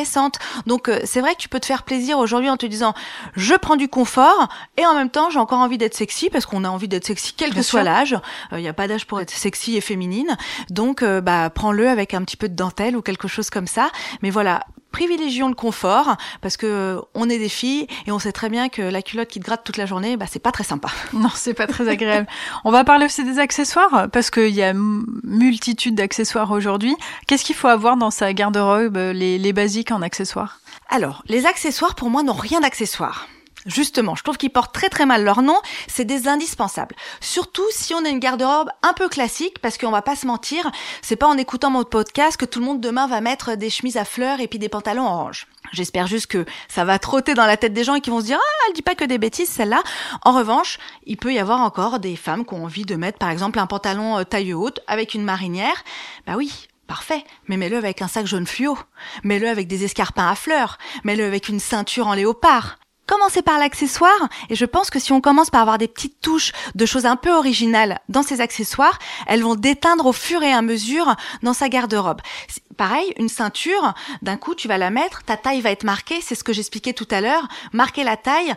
donc 0.65 0.89
euh, 0.89 0.99
c'est 1.05 1.21
vrai 1.21 1.33
que 1.33 1.39
tu 1.39 1.49
peux 1.49 1.59
te 1.59 1.65
faire 1.65 1.83
plaisir 1.83 2.17
aujourd'hui 2.17 2.49
en 2.49 2.57
te 2.57 2.65
disant 2.65 2.93
je 3.35 3.55
prends 3.55 3.75
du 3.75 3.87
confort 3.87 4.47
et 4.77 4.85
en 4.85 4.93
même 4.93 5.09
temps 5.09 5.29
j'ai 5.29 5.39
encore 5.39 5.59
envie 5.59 5.77
d'être 5.77 5.95
sexy 5.95 6.29
parce 6.29 6.45
qu'on 6.45 6.63
a 6.63 6.69
envie 6.69 6.87
d'être 6.87 7.05
sexy 7.05 7.33
quel 7.35 7.53
que 7.53 7.61
soit 7.61 7.83
l'âge. 7.83 8.15
Il 8.51 8.57
euh, 8.57 8.61
n'y 8.61 8.67
a 8.67 8.73
pas 8.73 8.87
d'âge 8.87 9.05
pour 9.05 9.19
être 9.21 9.31
sexy 9.31 9.75
et 9.77 9.81
féminine. 9.81 10.37
Donc 10.69 11.01
euh, 11.01 11.21
bah 11.21 11.49
prends-le 11.49 11.87
avec 11.87 12.13
un 12.13 12.23
petit 12.23 12.37
peu 12.37 12.49
de 12.49 12.55
dentelle 12.55 12.95
ou 12.95 13.01
quelque 13.01 13.27
chose 13.27 13.49
comme 13.49 13.67
ça. 13.67 13.89
Mais 14.21 14.29
voilà, 14.29 14.65
privilégions 14.91 15.48
le 15.48 15.56
confort 15.56 16.15
parce 16.41 16.58
que 16.58 17.00
on 17.13 17.29
est 17.29 17.39
des 17.39 17.50
filles 17.50 17.88
et 18.06 18.12
on 18.12 18.20
sait 18.20 18.32
très 18.32 18.50
bien 18.50 18.70
que 18.70 18.82
la 18.82 19.01
culotte 19.01 19.27
qui 19.27 19.39
te 19.39 19.46
gratte 19.46 19.63
toute 19.63 19.77
la 19.77 19.86
journée, 19.86 20.17
bah 20.17 20.25
c'est 20.29 20.39
pas 20.39 20.51
très 20.51 20.63
sympa. 20.63 20.89
Non, 21.13 21.29
c'est 21.34 21.53
pas 21.53 21.67
très 21.67 21.88
agréable. 21.88 22.27
on 22.63 22.72
va 22.72 22.84
parler 22.84 23.06
aussi 23.06 23.24
des 23.24 23.39
accessoires 23.39 24.08
parce 24.12 24.29
qu'il 24.29 24.53
y 24.53 24.63
a 24.63 24.74
multitude 24.74 25.96
d'accessoires 25.96 26.51
aujourd'hui. 26.51 26.96
Qu'est-ce 27.25 27.44
qu'il 27.44 27.56
faut 27.56 27.67
avoir 27.67 27.98
dans 27.98 28.12
sa 28.12 28.34
garde-robe, 28.34 28.98
les, 28.98 29.38
les 29.38 29.53
basiques 29.53 29.91
en 29.91 30.01
accessoires? 30.01 30.60
Alors, 30.89 31.24
les 31.27 31.46
accessoires 31.46 31.96
pour 31.96 32.10
moi 32.10 32.24
n'ont 32.24 32.34
rien 32.34 32.60
d'accessoire. 32.62 33.27
Justement, 33.67 34.15
je 34.15 34.24
trouve 34.24 34.38
qu'ils 34.38 34.50
portent 34.50 34.74
très 34.74 34.88
très 34.88 35.05
mal 35.05 35.25
leur 35.25 35.41
nom, 35.41 35.57
c'est 35.88 36.05
des 36.05 36.29
indispensables. 36.29 36.95
Surtout 37.19 37.65
si 37.69 37.93
on 37.93 38.05
a 38.05 38.09
une 38.09 38.19
garde-robe 38.19 38.69
un 38.81 38.93
peu 38.93 39.09
classique, 39.09 39.59
parce 39.59 39.77
qu'on 39.77 39.91
va 39.91 40.01
pas 40.01 40.15
se 40.15 40.25
mentir, 40.25 40.71
c'est 41.01 41.17
pas 41.17 41.27
en 41.27 41.38
écoutant 41.38 41.69
mon 41.69 41.83
podcast 41.83 42.38
que 42.38 42.45
tout 42.45 42.59
le 42.59 42.65
monde 42.65 42.79
demain 42.79 43.07
va 43.07 43.19
mettre 43.19 43.55
des 43.55 43.69
chemises 43.69 43.97
à 43.97 44.05
fleurs 44.05 44.39
et 44.39 44.47
puis 44.47 44.57
des 44.57 44.69
pantalons 44.69 45.05
orange. 45.05 45.47
J'espère 45.74 46.07
juste 46.07 46.27
que 46.27 46.45
ça 46.69 46.86
va 46.86 46.97
trotter 46.97 47.33
dans 47.33 47.45
la 47.45 47.57
tête 47.57 47.74
des 47.74 47.83
gens 47.83 47.95
et 47.95 48.01
qui 48.01 48.09
vont 48.09 48.21
se 48.21 48.25
dire 48.25 48.39
ah 48.41 48.65
elle 48.67 48.74
dit 48.74 48.81
pas 48.81 48.95
que 48.95 49.03
des 49.03 49.17
bêtises 49.17 49.50
celle-là. 49.50 49.83
En 50.24 50.31
revanche, 50.31 50.79
il 51.05 51.17
peut 51.17 51.33
y 51.33 51.39
avoir 51.39 51.59
encore 51.59 52.00
des 52.00 52.15
femmes 52.15 52.45
qui 52.45 52.53
ont 52.53 52.63
envie 52.63 52.86
de 52.86 52.95
mettre 52.95 53.17
par 53.17 53.31
exemple 53.31 53.59
un 53.59 53.67
pantalon 53.67 54.17
euh, 54.17 54.24
taille 54.24 54.53
haute 54.53 54.79
avec 54.88 55.13
une 55.13 55.24
marinière. 55.24 55.83
Bah 56.25 56.36
oui, 56.38 56.67
Parfait, 56.88 57.25
mais 57.50 57.57
mets-le 57.57 57.75
avec 57.75 58.01
un 58.01 58.07
sac 58.07 58.25
jaune 58.25 58.47
fluo, 58.47 58.77
mets-le 59.25 59.50
avec 59.50 59.67
des 59.67 59.83
escarpins 59.83 60.29
à 60.29 60.36
fleurs, 60.36 60.77
mets-le 61.03 61.25
avec 61.25 61.50
une 61.50 61.59
ceinture 61.59 62.07
en 62.07 62.13
léopard. 62.13 62.77
Commencez 63.07 63.41
par 63.41 63.57
l'accessoire, 63.57 64.27
et 64.49 64.55
je 64.55 64.65
pense 64.65 64.89
que 64.89 64.99
si 64.99 65.13
on 65.13 65.21
commence 65.21 65.49
par 65.49 65.61
avoir 65.61 65.77
des 65.77 65.87
petites 65.87 66.19
touches 66.19 66.51
de 66.75 66.85
choses 66.85 67.05
un 67.05 67.15
peu 67.15 67.31
originales 67.31 67.99
dans 68.09 68.21
ces 68.21 68.41
accessoires, 68.41 68.99
elles 69.27 69.43
vont 69.43 69.55
déteindre 69.55 70.07
au 70.07 70.13
fur 70.13 70.43
et 70.43 70.51
à 70.51 70.61
mesure 70.61 71.15
dans 71.41 71.53
sa 71.53 71.69
garde-robe. 71.69 72.21
Pareil, 72.75 73.13
une 73.17 73.29
ceinture, 73.29 73.93
d'un 74.21 74.35
coup 74.35 74.55
tu 74.55 74.67
vas 74.67 74.77
la 74.77 74.89
mettre, 74.89 75.23
ta 75.23 75.37
taille 75.37 75.61
va 75.61 75.71
être 75.71 75.85
marquée, 75.85 76.19
c'est 76.21 76.35
ce 76.35 76.43
que 76.43 76.53
j'expliquais 76.53 76.93
tout 76.93 77.07
à 77.09 77.21
l'heure, 77.21 77.47
marquer 77.71 78.03
la 78.03 78.17
taille, 78.17 78.53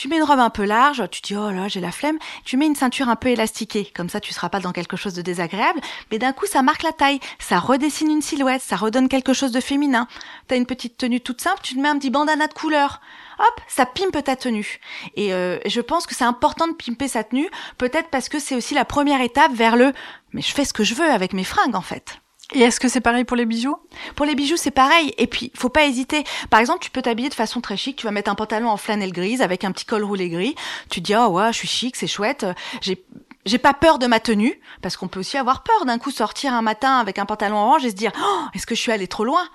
tu 0.00 0.08
mets 0.08 0.16
une 0.16 0.24
robe 0.24 0.38
un 0.38 0.48
peu 0.48 0.64
large, 0.64 1.04
tu 1.10 1.20
dis 1.20 1.36
oh 1.36 1.50
là 1.50 1.68
j'ai 1.68 1.78
la 1.80 1.92
flemme, 1.92 2.18
tu 2.46 2.56
mets 2.56 2.64
une 2.64 2.74
ceinture 2.74 3.10
un 3.10 3.16
peu 3.16 3.28
élastiquée, 3.28 3.92
comme 3.94 4.08
ça 4.08 4.18
tu 4.18 4.32
seras 4.32 4.48
pas 4.48 4.58
dans 4.58 4.72
quelque 4.72 4.96
chose 4.96 5.12
de 5.12 5.20
désagréable, 5.20 5.78
mais 6.10 6.18
d'un 6.18 6.32
coup 6.32 6.46
ça 6.46 6.62
marque 6.62 6.84
la 6.84 6.92
taille, 6.92 7.20
ça 7.38 7.58
redessine 7.58 8.10
une 8.10 8.22
silhouette, 8.22 8.62
ça 8.62 8.76
redonne 8.76 9.10
quelque 9.10 9.34
chose 9.34 9.52
de 9.52 9.60
féminin. 9.60 10.08
T'as 10.48 10.56
une 10.56 10.64
petite 10.64 10.96
tenue 10.96 11.20
toute 11.20 11.42
simple, 11.42 11.60
tu 11.62 11.74
te 11.74 11.80
mets 11.80 11.90
un 11.90 11.98
petit 11.98 12.08
bandana 12.08 12.46
de 12.46 12.54
couleur. 12.54 13.02
Hop, 13.40 13.60
ça 13.68 13.84
pimpe 13.84 14.24
ta 14.24 14.36
tenue. 14.36 14.80
Et 15.16 15.34
euh, 15.34 15.58
je 15.66 15.82
pense 15.82 16.06
que 16.06 16.14
c'est 16.14 16.24
important 16.24 16.66
de 16.66 16.72
pimper 16.72 17.08
sa 17.08 17.22
tenue, 17.22 17.50
peut-être 17.76 18.08
parce 18.08 18.30
que 18.30 18.38
c'est 18.38 18.54
aussi 18.54 18.72
la 18.72 18.86
première 18.86 19.20
étape 19.20 19.52
vers 19.52 19.76
le 19.76 19.92
mais 20.32 20.40
je 20.40 20.54
fais 20.54 20.64
ce 20.64 20.72
que 20.72 20.82
je 20.82 20.94
veux 20.94 21.10
avec 21.10 21.34
mes 21.34 21.44
fringues 21.44 21.76
en 21.76 21.82
fait. 21.82 22.20
Et 22.52 22.60
est-ce 22.60 22.80
que 22.80 22.88
c'est 22.88 23.00
pareil 23.00 23.24
pour 23.24 23.36
les 23.36 23.46
bijoux? 23.46 23.76
Pour 24.16 24.26
les 24.26 24.34
bijoux, 24.34 24.56
c'est 24.56 24.70
pareil. 24.70 25.14
Et 25.18 25.26
puis, 25.26 25.52
faut 25.54 25.68
pas 25.68 25.84
hésiter. 25.84 26.24
Par 26.50 26.60
exemple, 26.60 26.80
tu 26.80 26.90
peux 26.90 27.02
t'habiller 27.02 27.28
de 27.28 27.34
façon 27.34 27.60
très 27.60 27.76
chic. 27.76 27.96
Tu 27.96 28.06
vas 28.06 28.12
mettre 28.12 28.30
un 28.30 28.34
pantalon 28.34 28.68
en 28.68 28.76
flanelle 28.76 29.12
grise 29.12 29.42
avec 29.42 29.64
un 29.64 29.72
petit 29.72 29.84
col 29.84 30.04
roulé 30.04 30.28
gris. 30.28 30.54
Tu 30.90 31.00
dis, 31.00 31.14
oh 31.14 31.26
ouais, 31.28 31.52
je 31.52 31.58
suis 31.58 31.68
chic, 31.68 31.96
c'est 31.96 32.06
chouette. 32.06 32.46
J'ai 32.80 33.04
j'ai 33.46 33.56
pas 33.56 33.72
peur 33.72 33.98
de 33.98 34.06
ma 34.06 34.20
tenue 34.20 34.60
parce 34.82 34.98
qu'on 34.98 35.08
peut 35.08 35.20
aussi 35.20 35.38
avoir 35.38 35.62
peur 35.62 35.86
d'un 35.86 35.98
coup 35.98 36.10
sortir 36.10 36.52
un 36.52 36.60
matin 36.60 36.98
avec 36.98 37.18
un 37.18 37.24
pantalon 37.24 37.56
orange 37.56 37.86
et 37.86 37.90
se 37.90 37.94
dire 37.94 38.12
oh, 38.22 38.42
est-ce 38.54 38.66
que 38.66 38.74
je 38.74 38.80
suis 38.80 38.92
allée 38.92 39.08
trop 39.08 39.24
loin? 39.24 39.48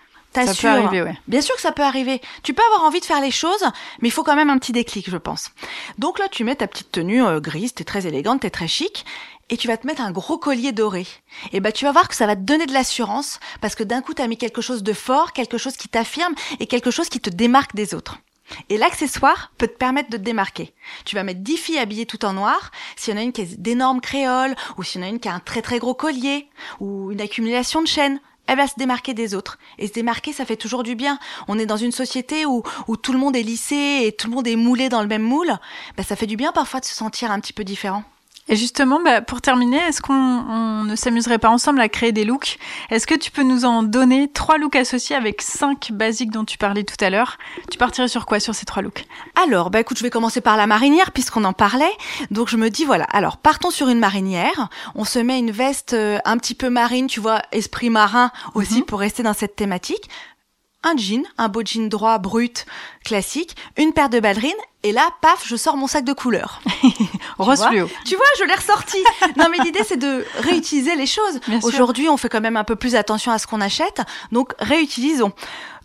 Ça 0.44 0.54
peut 0.54 0.68
arriver, 0.68 1.02
ouais. 1.02 1.18
Bien 1.28 1.42
sûr 1.42 1.56
que 1.56 1.62
ça 1.62 1.72
peut 1.72 1.84
arriver. 1.84 2.20
Tu 2.44 2.54
peux 2.54 2.64
avoir 2.66 2.84
envie 2.84 3.00
de 3.00 3.06
faire 3.06 3.22
les 3.22 3.32
choses, 3.32 3.64
mais 4.02 4.10
il 4.10 4.12
faut 4.12 4.24
quand 4.24 4.36
même 4.36 4.50
un 4.50 4.58
petit 4.58 4.74
déclic, 4.74 5.10
je 5.10 5.18
pense. 5.18 5.52
Donc 5.98 6.20
là, 6.20 6.28
tu 6.30 6.44
mets 6.44 6.56
ta 6.56 6.68
petite 6.68 6.92
tenue 6.92 7.24
euh, 7.24 7.40
grise, 7.40 7.74
t'es 7.74 7.86
très 7.86 8.06
élégante, 8.06 8.42
t'es 8.42 8.50
très 8.50 8.68
chic, 8.68 9.06
et 9.50 9.58
tu 9.58 9.68
vas 9.68 9.78
te 9.78 9.86
mettre 9.86 10.02
un 10.02 10.12
gros 10.12 10.38
collier 10.38 10.72
doré. 10.72 11.06
Et 11.54 11.60
ben 11.60 11.72
tu 11.72 11.86
vas 11.86 11.92
voir 11.92 12.08
que 12.08 12.16
ça 12.16 12.26
va 12.26 12.36
te 12.36 12.42
donner 12.42 12.66
de 12.66 12.74
l'assurance, 12.74 13.40
parce 13.62 13.76
que 13.76 13.84
d'un 13.84 14.02
coup, 14.02 14.14
t'as 14.14 14.28
mis 14.28 14.38
quelque 14.38 14.62
chose 14.62 14.84
de 14.84 14.94
fort, 14.94 15.34
quelque 15.34 15.58
chose 15.58 15.78
qui 15.78 15.88
t'affirme, 15.88 16.34
et 16.60 16.68
quelque 16.68 16.92
chose 16.92 17.10
qui 17.10 17.20
te 17.20 17.30
démarque 17.30 17.76
des 17.76 17.94
autres. 17.94 18.18
Et 18.70 18.78
l'accessoire 18.78 19.52
peut 19.58 19.68
te 19.68 19.78
permettre 19.78 20.10
de 20.10 20.18
te 20.18 20.22
démarquer. 20.22 20.74
Tu 21.04 21.16
vas 21.16 21.24
mettre 21.24 21.42
10 21.42 21.58
filles 21.58 21.80
habillées 21.80 22.06
tout 22.06 22.26
en 22.26 22.34
noir. 22.34 22.72
S'il 22.96 23.14
y 23.14 23.18
en 23.18 23.20
a 23.20 23.24
une 23.24 23.34
qui 23.34 23.42
a 23.42 23.46
d'énormes 23.58 24.02
créoles, 24.02 24.56
ou 24.78 24.84
s'il 24.84 25.02
y 25.02 25.04
en 25.04 25.08
a 25.08 25.10
une 25.10 25.20
qui 25.20 25.30
a 25.30 25.34
un 25.34 25.40
très 25.40 25.62
très 25.62 25.80
gros 25.80 25.96
collier, 25.96 26.48
ou 26.80 27.12
une 27.12 27.22
accumulation 27.22 27.82
de 27.82 27.88
chaînes, 27.88 28.20
elle 28.48 28.58
va 28.58 28.68
se 28.68 28.76
démarquer 28.78 29.16
des 29.16 29.34
autres. 29.34 29.58
Et 29.80 29.88
se 29.88 29.94
démarquer, 29.94 30.32
ça 30.32 30.46
fait 30.46 30.58
toujours 30.58 30.84
du 30.84 30.96
bien. 30.96 31.18
On 31.48 31.58
est 31.58 31.66
dans 31.66 31.78
une 31.78 31.92
société 31.92 32.46
où, 32.46 32.62
où 32.88 32.98
tout 32.98 33.14
le 33.14 33.20
monde 33.20 33.36
est 33.36 33.44
lissé 33.44 34.04
et 34.04 34.12
tout 34.12 34.28
le 34.28 34.36
monde 34.36 34.48
est 34.48 34.56
moulé 34.56 34.90
dans 34.90 35.02
le 35.02 35.08
même 35.08 35.24
moule. 35.24 35.58
Bah, 35.98 36.04
ça 36.04 36.16
fait 36.16 36.28
du 36.28 36.38
bien 36.38 36.52
parfois 36.52 36.80
de 36.80 36.86
se 36.86 36.94
sentir 36.94 37.32
un 37.32 37.40
petit 37.40 37.54
peu 37.54 37.64
différent. 37.64 38.04
Et 38.48 38.56
justement, 38.56 39.02
bah, 39.04 39.22
pour 39.22 39.42
terminer, 39.42 39.78
est-ce 39.78 40.02
qu'on 40.02 40.84
ne 40.84 40.96
s'amuserait 40.96 41.40
pas 41.40 41.50
ensemble 41.50 41.82
à 41.82 41.90
créer 41.90 42.12
des 42.12 42.26
looks? 42.26 42.60
Est-ce 42.92 43.08
que 43.08 43.16
tu 43.16 43.32
peux 43.32 43.42
nous 43.42 43.66
en 43.66 43.82
donner 43.82 44.28
trois 44.32 44.60
looks 44.60 44.76
associés 44.76 45.16
avec 45.16 45.42
cinq 45.42 45.92
basiques 45.92 46.30
dont 46.30 46.46
tu 46.46 46.60
parlais 46.60 46.84
tout 46.84 47.04
à 47.04 47.10
l'heure? 47.10 47.40
Tu 47.72 47.80
partirais 47.80 48.08
sur 48.08 48.28
quoi 48.28 48.40
sur 48.40 48.54
ces 48.54 48.66
trois 48.66 48.84
looks? 48.84 49.06
Alors, 49.44 49.72
bah 49.72 49.80
écoute, 49.80 49.98
je 49.98 50.04
vais 50.04 50.12
commencer 50.12 50.42
par 50.42 50.58
la 50.58 50.68
marinière 50.68 51.12
puisqu'on 51.12 51.44
en 51.44 51.54
parlait. 51.54 51.92
Donc 52.30 52.48
je 52.48 52.58
me 52.58 52.70
dis 52.70 52.86
voilà. 52.86 53.06
Alors 53.06 53.38
partons 53.38 53.72
sur 53.72 53.90
une 53.90 54.00
marinière. 54.00 54.70
On 54.94 55.06
se 55.06 55.18
met 55.18 55.40
une 55.40 55.52
veste 55.52 55.94
euh, 55.94 56.20
un 56.24 56.38
petit 56.38 56.54
peu 56.54 56.70
marine, 56.70 57.08
tu 57.08 57.20
vois, 57.20 57.42
esprit 57.52 57.90
marin 57.90 58.32
aussi 58.54 58.80
mhm. 58.80 58.86
pour 58.86 59.00
rester 59.00 59.24
dans 59.24 59.34
cette 59.34 59.56
thématique 59.56 60.08
un 60.86 60.96
jean, 60.96 61.24
un 61.38 61.50
beau 61.50 61.62
jean 61.66 61.90
droit, 61.90 62.18
brut, 62.20 62.66
classique, 63.04 63.58
une 63.76 63.92
paire 63.92 64.10
de 64.10 64.20
ballerines, 64.22 64.54
et 64.84 64.92
là, 64.92 65.10
paf, 65.20 65.44
je 65.48 65.56
sors 65.56 65.78
mon 65.78 65.88
sac 65.88 66.06
de 66.06 66.14
couleurs. 66.14 66.62
Rose 67.40 67.66
Tu 68.06 68.16
vois, 68.16 68.26
je 68.38 68.44
l'ai 68.44 68.54
ressorti. 68.54 68.98
non, 69.38 69.46
mais 69.50 69.58
l'idée, 69.64 69.82
c'est 69.84 69.98
de 69.98 70.24
réutiliser 70.38 70.96
les 70.96 71.08
choses. 71.08 71.40
Aujourd'hui, 71.64 72.08
on 72.08 72.18
fait 72.18 72.30
quand 72.30 72.40
même 72.40 72.56
un 72.56 72.64
peu 72.64 72.76
plus 72.76 72.96
attention 72.96 73.32
à 73.32 73.40
ce 73.40 73.48
qu'on 73.48 73.62
achète, 73.62 74.02
donc 74.32 74.54
réutilisons. 74.60 75.32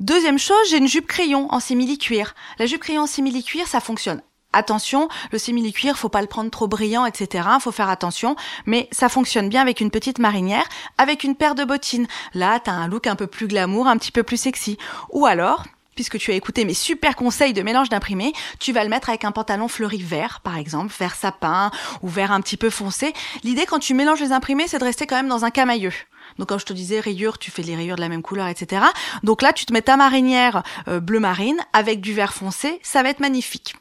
Deuxième 0.01 0.39
chose, 0.39 0.69
j'ai 0.69 0.77
une 0.77 0.89
jupe 0.89 1.07
crayon 1.07 1.49
en 1.51 1.61
simili-cuir. 1.61 2.35
La 2.59 2.67
jupe 2.67 2.83
crayon 2.83 3.03
en 3.03 3.07
simili-cuir, 3.07 3.67
ça 3.67 3.81
fonctionne 3.81 4.21
Attention, 4.53 5.09
le 5.31 5.39
simili-cuir, 5.39 5.97
faut 5.97 6.09
pas 6.09 6.23
le 6.23 6.27
prendre 6.27 6.51
trop 6.51 6.67
brillant, 6.67 7.07
etc. 7.07 7.49
Faut 7.61 7.71
faire 7.71 7.89
attention, 7.89 8.35
mais 8.67 8.89
ça 8.91 9.09
fonctionne 9.09 9.49
bien 9.49 9.61
avec 9.61 9.81
une 9.81 9.91
petite 9.91 10.19
marinière, 10.19 10.65
avec 10.99 11.23
une 11.23 11.37
paire 11.37 11.55
de 11.55 11.65
bottines. 11.65 12.09
Là, 12.35 12.59
t'as 12.59 12.73
un 12.73 12.89
look 12.89 13.07
un 13.07 13.15
peu 13.15 13.29
plus 13.29 13.47
glamour, 13.47 13.87
un 13.87 13.97
petit 13.97 14.11
peu 14.11 14.25
plus 14.25 14.39
sexy. 14.39 14.77
Ou 15.11 15.27
alors, 15.27 15.65
puisque 15.95 16.19
tu 16.19 16.33
as 16.33 16.35
écouté 16.35 16.65
mes 16.65 16.75
super 16.75 17.15
conseils 17.15 17.53
de 17.53 17.63
mélange 17.63 17.91
d'imprimés, 17.91 18.33
tu 18.59 18.73
vas 18.73 18.83
le 18.83 18.91
mettre 18.91 19.11
avec 19.11 19.25
un 19.25 19.33
pantalon 19.33 19.69
fleuri 19.69 20.03
vert, 20.03 20.41
par 20.41 20.57
exemple, 20.57 20.93
vert 20.99 21.15
sapin 21.15 21.71
ou 22.03 22.09
vert 22.09 22.33
un 22.33 22.41
petit 22.41 22.57
peu 22.57 22.71
foncé. 22.71 23.13
L'idée 23.45 23.67
quand 23.67 23.79
tu 23.79 23.95
mélanges 23.95 24.21
les 24.21 24.33
imprimés, 24.33 24.67
c'est 24.67 24.79
de 24.79 24.85
rester 24.85 25.07
quand 25.07 25.17
même 25.17 25.29
dans 25.29 25.45
un 25.45 25.51
camailleux. 25.51 25.93
Donc 26.39 26.49
comme 26.49 26.59
je 26.59 26.65
te 26.65 26.73
disais, 26.73 27.01
rayures, 27.01 27.39
tu 27.39 27.51
fais 27.51 27.63
les 27.63 27.77
rayures 27.77 27.97
de 27.97 28.01
la 28.01 28.09
même 28.09 28.23
couleur, 28.23 28.49
etc. 28.49 28.83
Donc 29.23 29.43
là, 29.43 29.53
tu 29.53 29.67
te 29.67 29.73
mets 29.73 29.83
ta 29.83 29.97
marinière 29.97 30.63
euh, 30.89 31.01
bleu 31.01 31.21
marine 31.21 31.59
avec 31.73 32.01
du 32.01 32.15
vert 32.15 32.33
foncé, 32.33 32.81
ça 32.83 33.03
va 33.03 33.11
être 33.11 33.21
magnifique. 33.21 33.77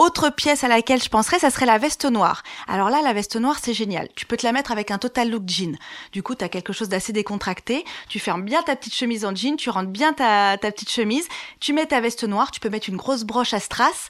Autre 0.00 0.30
pièce 0.30 0.64
à 0.64 0.68
laquelle 0.68 1.02
je 1.02 1.10
penserais, 1.10 1.40
ça 1.40 1.50
serait 1.50 1.66
la 1.66 1.76
veste 1.76 2.06
noire. 2.06 2.42
Alors 2.66 2.88
là, 2.88 3.02
la 3.02 3.12
veste 3.12 3.36
noire, 3.36 3.58
c'est 3.62 3.74
génial. 3.74 4.08
Tu 4.16 4.24
peux 4.24 4.38
te 4.38 4.46
la 4.46 4.52
mettre 4.52 4.72
avec 4.72 4.90
un 4.90 4.96
total 4.96 5.28
look 5.28 5.42
jean. 5.46 5.76
Du 6.12 6.22
coup, 6.22 6.34
tu 6.34 6.42
as 6.42 6.48
quelque 6.48 6.72
chose 6.72 6.88
d'assez 6.88 7.12
décontracté. 7.12 7.84
Tu 8.08 8.18
fermes 8.18 8.42
bien 8.42 8.62
ta 8.62 8.76
petite 8.76 8.94
chemise 8.94 9.26
en 9.26 9.34
jean, 9.34 9.56
tu 9.58 9.68
rentres 9.68 9.90
bien 9.90 10.14
ta, 10.14 10.56
petite 10.56 10.90
chemise, 10.90 11.28
tu 11.60 11.74
mets 11.74 11.84
ta 11.84 12.00
veste 12.00 12.24
noire, 12.24 12.50
tu 12.50 12.60
peux 12.60 12.70
mettre 12.70 12.88
une 12.88 12.96
grosse 12.96 13.24
broche 13.24 13.52
à 13.52 13.60
strass, 13.60 14.08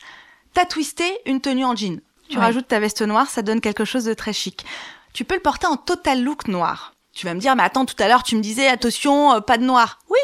t'as 0.54 0.64
twisté 0.64 1.02
une 1.26 1.40
tenue 1.40 1.64
en 1.64 1.74
jean. 1.74 2.00
Tu 2.28 2.38
rajoutes 2.38 2.68
ta 2.68 2.78
veste 2.78 3.02
noire, 3.02 3.28
ça 3.28 3.42
donne 3.42 3.60
quelque 3.60 3.84
chose 3.84 4.04
de 4.04 4.14
très 4.14 4.32
chic. 4.32 4.64
Tu 5.12 5.24
peux 5.24 5.34
le 5.34 5.40
porter 5.40 5.66
en 5.66 5.76
total 5.76 6.22
look 6.22 6.46
noir. 6.46 6.92
Tu 7.12 7.26
vas 7.26 7.34
me 7.34 7.40
dire, 7.40 7.56
mais 7.56 7.64
attends, 7.64 7.84
tout 7.84 8.00
à 8.00 8.06
l'heure, 8.06 8.22
tu 8.22 8.36
me 8.36 8.42
disais, 8.42 8.68
attention, 8.68 9.32
euh, 9.34 9.40
pas 9.40 9.58
de 9.58 9.64
noir. 9.64 9.98
Oui, 10.08 10.20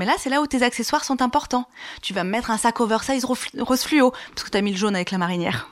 Mais 0.00 0.06
là, 0.06 0.14
c'est 0.16 0.30
là 0.30 0.40
où 0.40 0.46
tes 0.46 0.62
accessoires 0.62 1.04
sont 1.04 1.20
importants. 1.20 1.68
Tu 2.00 2.14
vas 2.14 2.24
mettre 2.24 2.50
un 2.50 2.56
sac 2.56 2.80
oversize 2.80 3.26
rose 3.26 3.82
fluo, 3.82 4.12
parce 4.34 4.44
que 4.44 4.48
tu 4.48 4.56
as 4.56 4.62
mis 4.62 4.70
le 4.70 4.78
jaune 4.78 4.94
avec 4.94 5.10
la 5.10 5.18
marinière. 5.18 5.68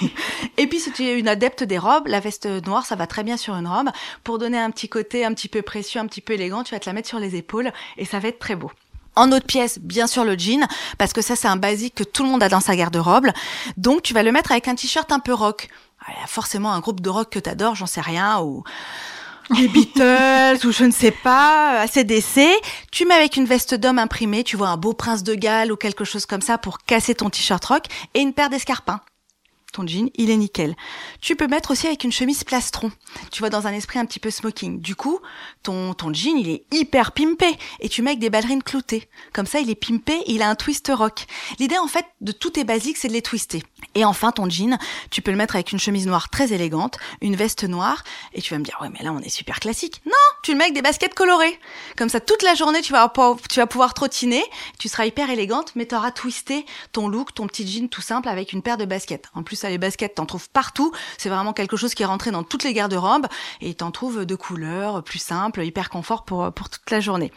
et 0.56 0.66
puis, 0.66 0.80
si 0.80 0.90
tu 0.92 1.04
es 1.04 1.18
une 1.18 1.28
adepte 1.28 1.62
des 1.62 1.76
robes, 1.76 2.06
la 2.06 2.20
veste 2.20 2.46
noire, 2.64 2.86
ça 2.86 2.96
va 2.96 3.06
très 3.06 3.22
bien 3.22 3.36
sur 3.36 3.54
une 3.54 3.68
robe. 3.68 3.90
Pour 4.24 4.38
donner 4.38 4.58
un 4.58 4.70
petit 4.70 4.88
côté 4.88 5.26
un 5.26 5.34
petit 5.34 5.48
peu 5.48 5.60
précieux, 5.60 6.00
un 6.00 6.06
petit 6.06 6.22
peu 6.22 6.32
élégant, 6.32 6.64
tu 6.64 6.74
vas 6.74 6.80
te 6.80 6.88
la 6.88 6.94
mettre 6.94 7.08
sur 7.08 7.18
les 7.18 7.36
épaules 7.36 7.70
et 7.98 8.06
ça 8.06 8.18
va 8.18 8.28
être 8.28 8.38
très 8.38 8.56
beau. 8.56 8.70
En 9.14 9.30
autre 9.30 9.44
pièce, 9.44 9.78
bien 9.78 10.06
sûr 10.06 10.24
le 10.24 10.38
jean, 10.38 10.66
parce 10.96 11.12
que 11.12 11.20
ça 11.20 11.36
c'est 11.36 11.48
un 11.48 11.56
basique 11.56 11.96
que 11.96 12.04
tout 12.04 12.22
le 12.22 12.30
monde 12.30 12.42
a 12.42 12.48
dans 12.48 12.60
sa 12.60 12.76
garde-robe. 12.76 13.28
Donc 13.76 14.00
tu 14.00 14.14
vas 14.14 14.22
le 14.22 14.32
mettre 14.32 14.52
avec 14.52 14.68
un 14.68 14.74
t-shirt 14.74 15.12
un 15.12 15.20
peu 15.20 15.34
rock. 15.34 15.68
Il 16.08 16.18
y 16.18 16.24
a 16.24 16.26
forcément 16.26 16.72
un 16.72 16.80
groupe 16.80 17.02
de 17.02 17.10
rock 17.10 17.28
que 17.30 17.38
t'adores, 17.38 17.74
j'en 17.74 17.86
sais 17.86 18.00
rien, 18.00 18.40
ou 18.40 18.64
les 19.50 19.68
Beatles 19.68 20.66
ou 20.66 20.72
je 20.72 20.84
ne 20.84 20.90
sais 20.90 21.10
pas, 21.10 21.80
ACDC. 21.80 22.40
Tu 22.90 23.06
mets 23.06 23.14
avec 23.14 23.36
une 23.36 23.46
veste 23.46 23.74
d'homme 23.74 23.98
imprimée, 23.98 24.44
tu 24.44 24.56
vois 24.56 24.68
un 24.68 24.76
beau 24.76 24.92
prince 24.92 25.22
de 25.22 25.34
Galles 25.34 25.72
ou 25.72 25.76
quelque 25.76 26.04
chose 26.04 26.26
comme 26.26 26.40
ça 26.42 26.58
pour 26.58 26.78
casser 26.78 27.14
ton 27.14 27.30
t-shirt 27.30 27.64
rock 27.64 27.84
et 28.14 28.20
une 28.20 28.32
paire 28.32 28.50
d'escarpins 28.50 29.00
ton 29.76 29.86
jean, 29.86 30.10
il 30.14 30.30
est 30.30 30.36
nickel. 30.36 30.74
Tu 31.20 31.36
peux 31.36 31.48
mettre 31.48 31.70
aussi 31.70 31.86
avec 31.86 32.02
une 32.02 32.12
chemise 32.12 32.44
plastron. 32.44 32.90
Tu 33.30 33.40
vois, 33.40 33.50
dans 33.50 33.66
un 33.66 33.72
esprit 33.72 33.98
un 33.98 34.06
petit 34.06 34.20
peu 34.20 34.30
smoking. 34.30 34.80
Du 34.80 34.96
coup, 34.96 35.20
ton, 35.66 35.94
ton 35.94 36.14
jean, 36.14 36.38
il 36.38 36.48
est 36.48 36.64
hyper 36.72 37.10
pimpé. 37.10 37.58
Et 37.80 37.88
tu 37.88 38.00
mets 38.00 38.10
avec 38.10 38.20
des 38.20 38.30
ballerines 38.30 38.62
cloutées. 38.62 39.08
Comme 39.32 39.46
ça, 39.46 39.58
il 39.58 39.68
est 39.68 39.74
pimpé, 39.74 40.22
il 40.26 40.40
a 40.42 40.48
un 40.48 40.54
twist 40.54 40.92
rock. 40.94 41.26
L'idée, 41.58 41.76
en 41.78 41.88
fait, 41.88 42.06
de 42.20 42.30
tout 42.30 42.50
tes 42.50 42.62
basiques, 42.62 42.96
c'est 42.96 43.08
de 43.08 43.12
les 43.12 43.22
twister. 43.22 43.64
Et 43.96 44.04
enfin, 44.04 44.30
ton 44.30 44.48
jean, 44.48 44.78
tu 45.10 45.22
peux 45.22 45.32
le 45.32 45.36
mettre 45.36 45.56
avec 45.56 45.72
une 45.72 45.80
chemise 45.80 46.06
noire 46.06 46.28
très 46.28 46.52
élégante, 46.52 46.98
une 47.20 47.34
veste 47.34 47.64
noire. 47.64 48.04
Et 48.32 48.42
tu 48.42 48.54
vas 48.54 48.58
me 48.58 48.64
dire, 48.64 48.78
ouais, 48.80 48.90
mais 48.90 49.02
là, 49.02 49.12
on 49.12 49.18
est 49.18 49.28
super 49.28 49.58
classique. 49.58 50.02
Non! 50.06 50.12
Tu 50.42 50.52
le 50.52 50.58
mets 50.58 50.64
avec 50.64 50.74
des 50.74 50.82
baskets 50.82 51.14
colorées. 51.14 51.58
Comme 51.96 52.08
ça, 52.08 52.20
toute 52.20 52.42
la 52.42 52.54
journée, 52.54 52.80
tu 52.80 52.92
vas, 52.92 53.12
tu 53.50 53.58
vas 53.58 53.66
pouvoir 53.66 53.92
trottiner. 53.94 54.44
Tu 54.78 54.88
seras 54.88 55.06
hyper 55.06 55.30
élégante, 55.30 55.72
mais 55.74 55.86
tu 55.86 55.96
auras 55.96 56.12
twisté 56.12 56.64
ton 56.92 57.08
look, 57.08 57.34
ton 57.34 57.48
petit 57.48 57.66
jean 57.66 57.88
tout 57.88 58.02
simple 58.02 58.28
avec 58.28 58.52
une 58.52 58.62
paire 58.62 58.76
de 58.76 58.84
baskets. 58.84 59.26
En 59.34 59.42
plus, 59.42 59.64
les 59.64 59.78
baskets, 59.78 60.14
t'en 60.14 60.26
trouves 60.26 60.48
partout. 60.48 60.92
C'est 61.18 61.28
vraiment 61.28 61.52
quelque 61.52 61.76
chose 61.76 61.94
qui 61.94 62.04
est 62.04 62.06
rentré 62.06 62.30
dans 62.30 62.44
toutes 62.44 62.62
les 62.62 62.72
garde-robes 62.72 63.26
et 63.60 63.74
t'en 63.74 63.90
trouves 63.90 64.24
de 64.24 64.34
couleurs 64.36 65.02
plus 65.02 65.18
simples, 65.18 65.55
hyper 65.64 65.90
confort 65.90 66.24
pour, 66.24 66.52
pour 66.52 66.68
toute 66.68 66.90
la 66.90 67.00
journée. 67.00 67.32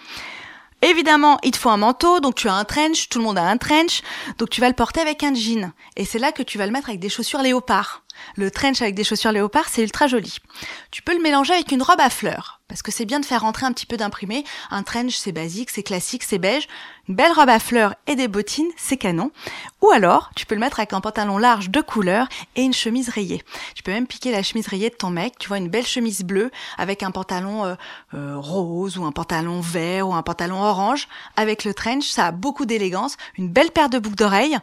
Évidemment, 0.82 1.38
il 1.44 1.52
te 1.52 1.58
faut 1.58 1.70
un 1.70 1.78
manteau, 1.78 2.22
donc 2.22 2.36
tu 2.36 2.48
as 2.48 2.54
un 2.54 2.64
trench, 2.64 3.10
tout 3.10 3.20
le 3.20 3.26
monde 3.26 3.38
a 3.38 3.44
un 3.44 3.58
trench, 3.58 4.02
donc 4.38 4.50
tu 4.50 4.62
vas 4.62 4.70
le 4.70 4.76
porter 4.76 5.02
avec 5.02 5.24
un 5.24 5.34
jean. 5.34 5.74
Et 5.98 6.06
c'est 6.06 6.20
là 6.20 6.32
que 6.32 6.42
tu 6.42 6.58
vas 6.58 6.66
le 6.66 6.72
mettre 6.72 6.88
avec 6.88 7.02
des 7.02 7.10
chaussures 7.10 7.42
léopard. 7.42 8.04
Le 8.36 8.52
trench 8.52 8.82
avec 8.82 8.96
des 8.96 9.04
chaussures 9.04 9.32
léopard, 9.32 9.70
c'est 9.70 9.82
ultra 9.82 10.08
joli. 10.08 10.38
Tu 10.92 11.02
peux 11.02 11.16
le 11.16 11.22
mélanger 11.22 11.54
avec 11.54 11.72
une 11.72 11.82
robe 11.82 12.00
à 12.00 12.10
fleurs, 12.10 12.60
parce 12.68 12.82
que 12.82 12.92
c'est 12.92 13.06
bien 13.06 13.20
de 13.20 13.26
faire 13.26 13.42
rentrer 13.42 13.66
un 13.66 13.74
petit 13.74 13.86
peu 13.86 13.98
d'imprimé. 13.98 14.44
Un 14.72 14.84
trench, 14.84 15.16
c'est 15.16 15.32
basique, 15.32 15.70
c'est 15.70 15.84
classique, 15.84 16.24
c'est 16.24 16.38
beige. 16.38 16.68
Une 17.08 17.16
belle 17.16 17.32
robe 17.32 17.50
à 17.50 17.60
fleurs 17.60 17.96
et 18.08 18.16
des 18.16 18.28
bottines, 18.28 18.70
c'est 18.78 18.98
canon. 18.98 19.32
Ou 19.82 19.90
alors, 19.90 20.30
tu 20.36 20.46
peux 20.46 20.56
le 20.56 20.62
mettre 20.62 20.80
avec 20.80 20.94
un 20.94 21.02
pantalon 21.02 21.38
large 21.38 21.72
de 21.72 21.82
couleur 21.82 22.28
et 22.56 22.62
une 22.62 22.74
chemise 22.74 23.10
rayée. 23.10 23.44
Tu 23.74 23.82
peux 23.82 23.92
même 23.92 24.06
piquer 24.06 24.32
la 24.32 24.44
chemise 24.44 24.68
rayée 24.68 24.90
de 24.90 24.96
ton 24.96 25.10
mec. 25.10 25.40
Tu 25.40 25.48
vois 25.48 25.58
une 25.58 25.70
belle 25.70 25.88
chemise 25.88 26.22
bleue 26.22 26.52
avec 26.78 27.02
un 27.02 27.12
pantalon 27.12 27.66
euh, 27.66 27.76
euh, 28.14 28.36
rose 28.38 28.98
ou 28.98 29.06
un 29.06 29.12
pantalon 29.12 29.60
vert 29.60 30.08
ou 30.08 30.14
un 30.14 30.22
pantalon 30.22 30.62
orange. 30.62 31.08
Avec 31.36 31.64
le 31.64 31.74
trench, 31.74 32.08
ça 32.08 32.28
a 32.28 32.32
beaucoup 32.32 32.66
d'élégance. 32.66 33.18
Une 33.38 33.50
belle 33.50 33.72
paire 33.72 33.90
de 33.90 33.98
boucles 33.98 34.16
d'oreilles. 34.16 34.60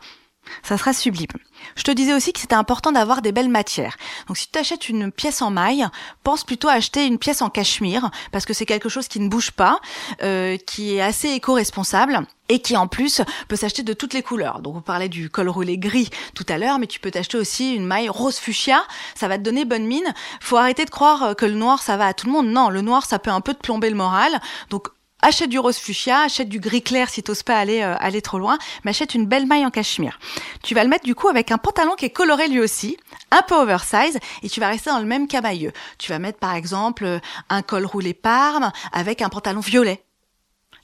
Ça 0.62 0.78
sera 0.78 0.92
sublime. 0.92 1.26
Je 1.74 1.82
te 1.82 1.90
disais 1.90 2.12
aussi 2.12 2.32
que 2.32 2.40
c'était 2.40 2.54
important 2.54 2.92
d'avoir 2.92 3.22
des 3.22 3.32
belles 3.32 3.48
matières. 3.48 3.96
Donc 4.28 4.36
si 4.36 4.48
tu 4.50 4.58
achètes 4.58 4.88
une 4.88 5.10
pièce 5.10 5.42
en 5.42 5.50
maille, 5.50 5.86
pense 6.22 6.44
plutôt 6.44 6.68
à 6.68 6.72
acheter 6.72 7.06
une 7.06 7.18
pièce 7.18 7.42
en 7.42 7.50
cachemire, 7.50 8.10
parce 8.32 8.44
que 8.44 8.54
c'est 8.54 8.66
quelque 8.66 8.88
chose 8.88 9.08
qui 9.08 9.20
ne 9.20 9.28
bouge 9.28 9.50
pas, 9.50 9.80
euh, 10.22 10.56
qui 10.56 10.96
est 10.96 11.00
assez 11.00 11.28
éco-responsable 11.30 12.26
et 12.48 12.60
qui 12.60 12.76
en 12.76 12.86
plus 12.86 13.22
peut 13.48 13.56
s'acheter 13.56 13.82
de 13.82 13.92
toutes 13.92 14.14
les 14.14 14.22
couleurs. 14.22 14.60
Donc 14.60 14.76
on 14.76 14.80
parlait 14.80 15.08
du 15.08 15.30
col 15.30 15.48
roulé 15.48 15.78
gris 15.78 16.10
tout 16.34 16.46
à 16.48 16.58
l'heure, 16.58 16.78
mais 16.78 16.86
tu 16.86 17.00
peux 17.00 17.10
t'acheter 17.10 17.38
aussi 17.38 17.74
une 17.74 17.86
maille 17.86 18.08
rose 18.08 18.38
fuchsia, 18.38 18.82
ça 19.14 19.28
va 19.28 19.38
te 19.38 19.42
donner 19.42 19.64
bonne 19.64 19.86
mine. 19.86 20.14
Faut 20.40 20.56
arrêter 20.56 20.84
de 20.84 20.90
croire 20.90 21.34
que 21.36 21.46
le 21.46 21.54
noir 21.54 21.82
ça 21.82 21.96
va 21.96 22.06
à 22.06 22.14
tout 22.14 22.26
le 22.26 22.32
monde. 22.32 22.46
Non, 22.46 22.68
le 22.68 22.82
noir 22.82 23.04
ça 23.06 23.18
peut 23.18 23.30
un 23.30 23.40
peu 23.40 23.54
te 23.54 23.60
plomber 23.60 23.90
le 23.90 23.96
moral. 23.96 24.40
Donc 24.70 24.88
achète 25.26 25.50
du 25.50 25.58
rose 25.58 25.76
fuchsia, 25.76 26.20
achète 26.20 26.48
du 26.48 26.60
gris 26.60 26.82
clair 26.82 27.08
si 27.08 27.22
t'oses 27.22 27.42
pas 27.42 27.58
aller 27.58 27.82
euh, 27.82 27.96
aller 27.98 28.22
trop 28.22 28.38
loin, 28.38 28.58
mais 28.84 28.90
achète 28.90 29.14
une 29.14 29.26
belle 29.26 29.46
maille 29.46 29.66
en 29.66 29.70
cachemire. 29.70 30.20
Tu 30.62 30.74
vas 30.74 30.84
le 30.84 30.88
mettre 30.88 31.04
du 31.04 31.16
coup 31.16 31.28
avec 31.28 31.50
un 31.50 31.58
pantalon 31.58 31.94
qui 31.96 32.04
est 32.04 32.10
coloré 32.10 32.46
lui 32.48 32.60
aussi, 32.60 32.96
un 33.32 33.42
peu 33.42 33.56
oversize, 33.56 34.18
et 34.42 34.48
tu 34.48 34.60
vas 34.60 34.68
rester 34.68 34.90
dans 34.90 35.00
le 35.00 35.04
même 35.04 35.26
camailleux. 35.26 35.72
Tu 35.98 36.12
vas 36.12 36.20
mettre 36.20 36.38
par 36.38 36.54
exemple 36.54 37.04
euh, 37.04 37.18
un 37.48 37.62
col 37.62 37.84
roulé 37.86 38.14
parme 38.14 38.70
avec 38.92 39.20
un 39.20 39.28
pantalon 39.28 39.60
violet. 39.60 40.02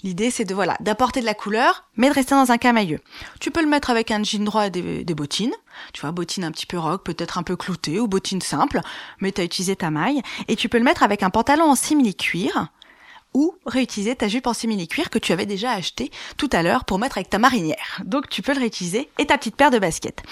L'idée, 0.02 0.32
c'est 0.32 0.44
de 0.44 0.54
voilà 0.54 0.76
d'apporter 0.80 1.20
de 1.20 1.26
la 1.26 1.34
couleur, 1.34 1.84
mais 1.96 2.08
de 2.08 2.14
rester 2.14 2.34
dans 2.34 2.50
un 2.50 2.58
camailleux. 2.58 2.98
Tu 3.38 3.52
peux 3.52 3.62
le 3.62 3.68
mettre 3.68 3.90
avec 3.90 4.10
un 4.10 4.24
jean 4.24 4.44
droit 4.44 4.66
et 4.66 4.70
des, 4.70 5.04
des 5.04 5.14
bottines. 5.14 5.54
Tu 5.92 6.00
vois, 6.00 6.10
bottines 6.10 6.42
un 6.42 6.50
petit 6.50 6.66
peu 6.66 6.78
rock, 6.78 7.04
peut-être 7.04 7.38
un 7.38 7.44
peu 7.44 7.54
cloutées, 7.54 8.00
ou 8.00 8.08
bottines 8.08 8.42
simples, 8.42 8.80
mais 9.20 9.30
tu 9.30 9.40
as 9.40 9.44
utilisé 9.44 9.76
ta 9.76 9.90
maille. 9.90 10.20
Et 10.48 10.56
tu 10.56 10.68
peux 10.68 10.78
le 10.78 10.84
mettre 10.84 11.04
avec 11.04 11.22
un 11.22 11.30
pantalon 11.30 11.66
en 11.66 11.76
simili-cuir 11.76 12.70
ou 13.34 13.54
réutiliser 13.66 14.14
ta 14.14 14.28
jupe 14.28 14.46
en 14.46 14.52
simili-cuir 14.52 15.10
que 15.10 15.18
tu 15.18 15.32
avais 15.32 15.46
déjà 15.46 15.72
acheté 15.72 16.10
tout 16.36 16.50
à 16.52 16.62
l'heure 16.62 16.84
pour 16.84 16.98
mettre 16.98 17.18
avec 17.18 17.30
ta 17.30 17.38
marinière. 17.38 18.00
Donc 18.04 18.28
tu 18.28 18.42
peux 18.42 18.54
le 18.54 18.60
réutiliser 18.60 19.08
et 19.18 19.26
ta 19.26 19.38
petite 19.38 19.56
paire 19.56 19.70
de 19.70 19.78
baskets. 19.78 20.22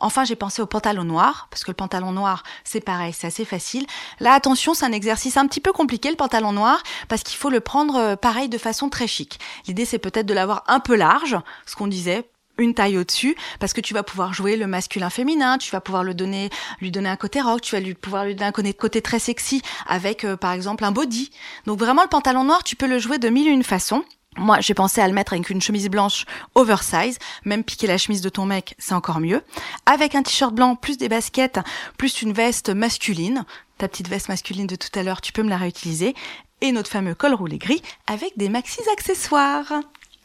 Enfin, 0.00 0.24
j'ai 0.24 0.36
pensé 0.36 0.62
au 0.62 0.66
pantalon 0.66 1.04
noir 1.04 1.48
parce 1.50 1.64
que 1.64 1.70
le 1.70 1.76
pantalon 1.76 2.12
noir, 2.12 2.42
c'est 2.64 2.80
pareil, 2.80 3.12
c'est 3.12 3.26
assez 3.26 3.44
facile. 3.44 3.86
Là, 4.20 4.32
attention, 4.32 4.74
c'est 4.74 4.84
un 4.84 4.92
exercice 4.92 5.36
un 5.36 5.46
petit 5.46 5.60
peu 5.60 5.72
compliqué 5.72 6.10
le 6.10 6.16
pantalon 6.16 6.52
noir 6.52 6.82
parce 7.08 7.22
qu'il 7.22 7.36
faut 7.36 7.50
le 7.50 7.60
prendre 7.60 7.96
euh, 7.96 8.16
pareil 8.16 8.48
de 8.48 8.58
façon 8.58 8.88
très 8.88 9.06
chic. 9.06 9.38
L'idée 9.66 9.84
c'est 9.84 9.98
peut-être 9.98 10.26
de 10.26 10.34
l'avoir 10.34 10.64
un 10.66 10.80
peu 10.80 10.96
large, 10.96 11.36
ce 11.66 11.76
qu'on 11.76 11.86
disait 11.86 12.28
une 12.58 12.74
taille 12.74 12.98
au-dessus 12.98 13.36
parce 13.60 13.72
que 13.72 13.80
tu 13.80 13.94
vas 13.94 14.02
pouvoir 14.02 14.34
jouer 14.34 14.56
le 14.56 14.66
masculin 14.66 15.10
féminin, 15.10 15.58
tu 15.58 15.70
vas 15.70 15.80
pouvoir 15.80 16.04
le 16.04 16.14
donner 16.14 16.50
lui 16.80 16.90
donner 16.90 17.08
un 17.08 17.16
côté 17.16 17.40
rock, 17.40 17.60
tu 17.60 17.74
vas 17.74 17.80
lui 17.80 17.94
pouvoir 17.94 18.24
lui 18.24 18.34
donner 18.34 18.48
un 18.48 18.72
côté 18.72 19.00
très 19.00 19.18
sexy 19.18 19.62
avec 19.86 20.24
euh, 20.24 20.36
par 20.36 20.52
exemple 20.52 20.84
un 20.84 20.92
body. 20.92 21.30
Donc 21.66 21.78
vraiment 21.78 22.02
le 22.02 22.08
pantalon 22.08 22.44
noir, 22.44 22.62
tu 22.64 22.76
peux 22.76 22.86
le 22.86 22.98
jouer 22.98 23.18
de 23.18 23.28
mille 23.28 23.48
et 23.48 23.52
une 23.52 23.64
façons. 23.64 24.04
Moi, 24.36 24.60
j'ai 24.60 24.74
pensé 24.74 25.00
à 25.00 25.08
le 25.08 25.14
mettre 25.14 25.32
avec 25.32 25.50
une 25.50 25.60
chemise 25.60 25.88
blanche 25.88 26.24
oversize, 26.54 27.18
même 27.44 27.64
piquer 27.64 27.88
la 27.88 27.98
chemise 27.98 28.20
de 28.20 28.28
ton 28.28 28.46
mec, 28.46 28.76
c'est 28.78 28.94
encore 28.94 29.18
mieux. 29.18 29.42
Avec 29.84 30.14
un 30.14 30.22
t-shirt 30.22 30.54
blanc, 30.54 30.76
plus 30.76 30.96
des 30.96 31.08
baskets, 31.08 31.58
plus 31.96 32.22
une 32.22 32.32
veste 32.32 32.70
masculine. 32.70 33.44
Ta 33.78 33.88
petite 33.88 34.08
veste 34.08 34.28
masculine 34.28 34.68
de 34.68 34.76
tout 34.76 34.96
à 34.96 35.02
l'heure, 35.02 35.20
tu 35.20 35.32
peux 35.32 35.42
me 35.42 35.50
la 35.50 35.56
réutiliser. 35.56 36.14
Et 36.60 36.70
notre 36.70 36.90
fameux 36.90 37.14
col 37.14 37.34
roulé 37.34 37.58
gris 37.58 37.82
avec 38.06 38.36
des 38.36 38.48
maxis 38.48 38.88
accessoires. 38.92 39.72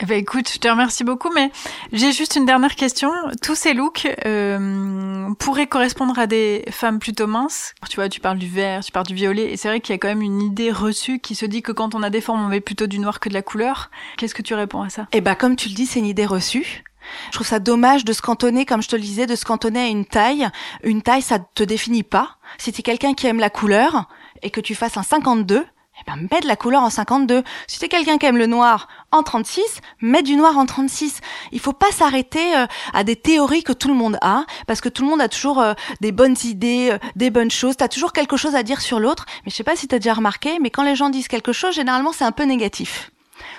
Ben 0.08 0.18
écoute, 0.20 0.50
je 0.54 0.60
te 0.60 0.68
remercie 0.68 1.06
beaucoup, 1.06 1.30
mais 1.34 1.50
j'ai 1.94 2.12
juste 2.12 2.36
une 2.36 2.46
dernière 2.46 2.76
question. 2.76 3.10
Tous 3.42 3.56
ces 3.56 3.74
looks 3.74 4.06
euh, 4.26 5.34
pourraient 5.40 5.68
correspondre 5.68 6.20
à 6.20 6.28
des 6.28 6.66
femmes 6.72 7.00
plutôt 7.00 7.26
minces? 7.26 7.74
Tu 7.90 7.96
vois, 7.96 8.10
tu 8.10 8.20
parles 8.20 8.38
du 8.38 8.50
vert, 8.50 8.84
tu 8.84 8.92
parles 8.92 9.06
du 9.06 9.16
violet, 9.16 9.54
et 9.54 9.58
c'est 9.58 9.70
vrai 9.70 9.80
qu'il 9.80 9.94
y 9.94 9.96
a 9.96 10.00
quand 10.00 10.10
même 10.10 10.22
une 10.22 10.42
idée 10.42 10.72
reçue 10.72 11.20
qui 11.20 11.36
se 11.36 11.46
dit 11.46 11.62
que 11.62 11.72
quand 11.72 11.96
on 11.96 12.04
a 12.04 12.10
des 12.10 12.20
formes, 12.20 12.44
on 12.44 12.50
met 12.50 12.60
plutôt 12.60 12.88
du 12.88 13.00
noir 13.00 13.22
que 13.22 13.30
de 13.30 13.34
la 13.34 13.42
couleur. 13.42 13.92
Qu'est-ce 14.18 14.36
que 14.36 14.42
tu 14.42 14.54
réponds 14.54 14.82
à 14.82 14.90
ça? 14.90 15.08
Eh 15.14 15.22
ben 15.22 15.36
comme 15.36 15.56
tu 15.56 15.70
le 15.70 15.76
dis, 15.76 15.86
c'est 15.86 16.00
une 16.00 16.06
idée 16.06 16.26
reçue. 16.26 16.84
Je 17.28 17.36
trouve 17.36 17.48
ça 17.48 17.60
dommage 17.60 18.04
de 18.04 18.12
se 18.12 18.22
cantonner, 18.22 18.66
comme 18.66 18.82
je 18.82 18.90
te 18.90 18.96
le 18.96 19.02
disais, 19.02 19.26
de 19.26 19.36
se 19.36 19.46
cantonner 19.46 19.80
à 19.80 19.88
une 19.88 20.06
taille. 20.06 20.50
Une 20.84 21.02
taille, 21.02 21.22
ça 21.22 21.40
te 21.40 21.64
définit 21.64 22.04
pas. 22.04 22.38
Si 22.58 22.74
tu 22.74 22.80
es 22.80 22.84
quelqu'un 22.84 23.14
qui 23.14 23.28
aime 23.28 23.40
la 23.40 23.50
couleur 23.50 24.10
et 24.42 24.50
que 24.50 24.62
tu 24.62 24.76
fasses 24.76 24.98
un 24.98 25.04
52, 25.04 25.66
eh 26.00 26.04
ben, 26.08 26.28
mets 26.32 26.42
de 26.42 26.48
la 26.48 26.56
couleur 26.56 26.82
en 26.82 26.90
52. 26.90 27.44
Si 27.68 27.80
t'es 27.80 27.88
quelqu'un 27.88 28.18
qui 28.18 28.26
aime 28.26 28.38
le 28.38 28.48
noir 28.48 28.88
en 29.12 29.22
36, 29.22 29.62
mets 30.02 30.24
du 30.24 30.36
noir 30.36 30.58
en 30.58 30.66
36. 30.66 31.22
Il 31.52 31.60
faut 31.60 31.74
pas 31.74 31.92
s'arrêter 31.92 32.58
euh, 32.58 32.66
à 32.94 33.04
des 33.04 33.16
théories 33.16 33.64
que 33.64 33.74
tout 33.74 33.88
le 33.88 33.94
monde 33.94 34.18
a, 34.22 34.46
parce 34.66 34.82
que 34.82 34.90
tout 34.90 35.04
le 35.04 35.10
monde 35.10 35.22
a 35.22 35.30
toujours 35.30 35.62
euh, 35.62 35.74
des 36.02 36.12
bonnes 36.12 36.36
idées, 36.44 36.92
euh, 36.92 36.98
des 37.16 37.30
bonnes 37.30 37.52
choses. 37.52 37.78
T'as 37.78 37.88
toujours 37.88 38.12
quelque 38.12 38.38
chose 38.38 38.56
à 38.56 38.64
dire 38.64 38.82
sur 38.82 39.00
l'autre. 39.00 39.26
Mais 39.46 39.52
je 39.52 39.56
sais 39.56 39.64
pas 39.64 39.76
si 39.76 39.88
t'as 39.88 40.00
déjà 40.00 40.16
remarqué, 40.16 40.58
mais 40.60 40.72
quand 40.72 40.84
les 40.84 40.96
gens 40.96 41.10
disent 41.10 41.28
quelque 41.28 41.54
chose, 41.54 41.76
généralement 41.76 42.12
c'est 42.12 42.26
un 42.26 42.32
peu 42.32 42.44
négatif. 42.44 43.12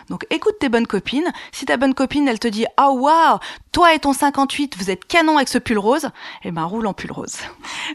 Donc 0.09 0.27
écoute 0.31 0.57
tes 0.59 0.69
bonnes 0.69 0.87
copines. 0.87 1.33
Si 1.53 1.67
ta 1.67 1.77
bonne 1.77 1.95
copine, 1.95 2.27
elle 2.27 2.39
te 2.39 2.49
dit 2.49 2.67
«Oh 2.81 2.97
waouh, 3.01 3.39
toi 3.73 3.95
et 3.95 3.99
ton 3.99 4.13
58, 4.13 4.77
vous 4.77 4.91
êtes 4.91 5.05
canon 5.07 5.37
avec 5.37 5.49
ce 5.49 5.59
pull 5.59 5.79
rose», 5.79 6.11
eh 6.45 6.51
ben 6.51 6.65
roule 6.65 6.87
en 6.87 6.95
pull 6.95 7.13
rose. 7.13 7.37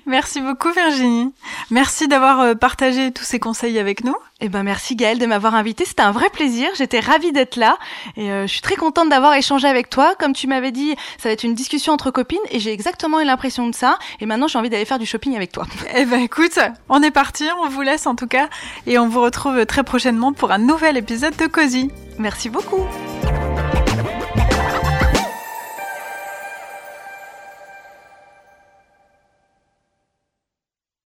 Merci 0.05 0.41
beaucoup 0.41 0.71
Virginie. 0.71 1.33
Merci 1.71 2.07
d'avoir 2.07 2.57
partagé 2.57 3.11
tous 3.11 3.23
ces 3.23 3.39
conseils 3.39 3.79
avec 3.79 4.03
nous. 4.03 4.15
Eh 4.41 4.47
ben 4.47 4.63
merci 4.63 4.95
Gaëlle 4.95 5.19
de 5.19 5.25
m'avoir 5.25 5.53
invité, 5.53 5.83
c'était 5.83 6.01
un 6.01 6.11
vrai 6.11 6.29
plaisir, 6.29 6.69
j'étais 6.77 7.01
ravie 7.01 7.33
d'être 7.33 7.57
là 7.57 7.77
et 8.15 8.31
euh, 8.31 8.47
je 8.47 8.53
suis 8.53 8.61
très 8.61 8.77
contente 8.77 9.09
d'avoir 9.09 9.33
échangé 9.33 9.67
avec 9.67 9.89
toi. 9.89 10.15
Comme 10.17 10.31
tu 10.31 10.47
m'avais 10.47 10.71
dit, 10.71 10.95
ça 11.17 11.27
va 11.27 11.33
être 11.33 11.43
une 11.43 11.55
discussion 11.55 11.91
entre 11.91 12.09
copines 12.09 12.39
et 12.49 12.59
j'ai 12.59 12.71
exactement 12.71 13.19
eu 13.19 13.25
l'impression 13.25 13.67
de 13.67 13.75
ça 13.75 13.99
et 14.21 14.25
maintenant 14.25 14.47
j'ai 14.47 14.57
envie 14.57 14.69
d'aller 14.69 14.85
faire 14.85 14.99
du 14.99 15.05
shopping 15.05 15.35
avec 15.35 15.51
toi. 15.51 15.65
Eh 15.95 16.05
ben 16.05 16.21
écoute, 16.21 16.57
on 16.87 17.03
est 17.03 17.11
parti, 17.11 17.45
on 17.61 17.67
vous 17.67 17.81
laisse 17.81 18.07
en 18.07 18.15
tout 18.15 18.27
cas 18.27 18.47
et 18.87 18.97
on 18.97 19.09
vous 19.09 19.21
retrouve 19.21 19.65
très 19.65 19.83
prochainement 19.83 20.31
pour 20.31 20.51
un 20.51 20.59
nouvel 20.59 20.95
épisode 20.95 21.35
de 21.35 21.47
Cozy. 21.47 21.91
Merci 22.17 22.49
beaucoup. 22.49 22.85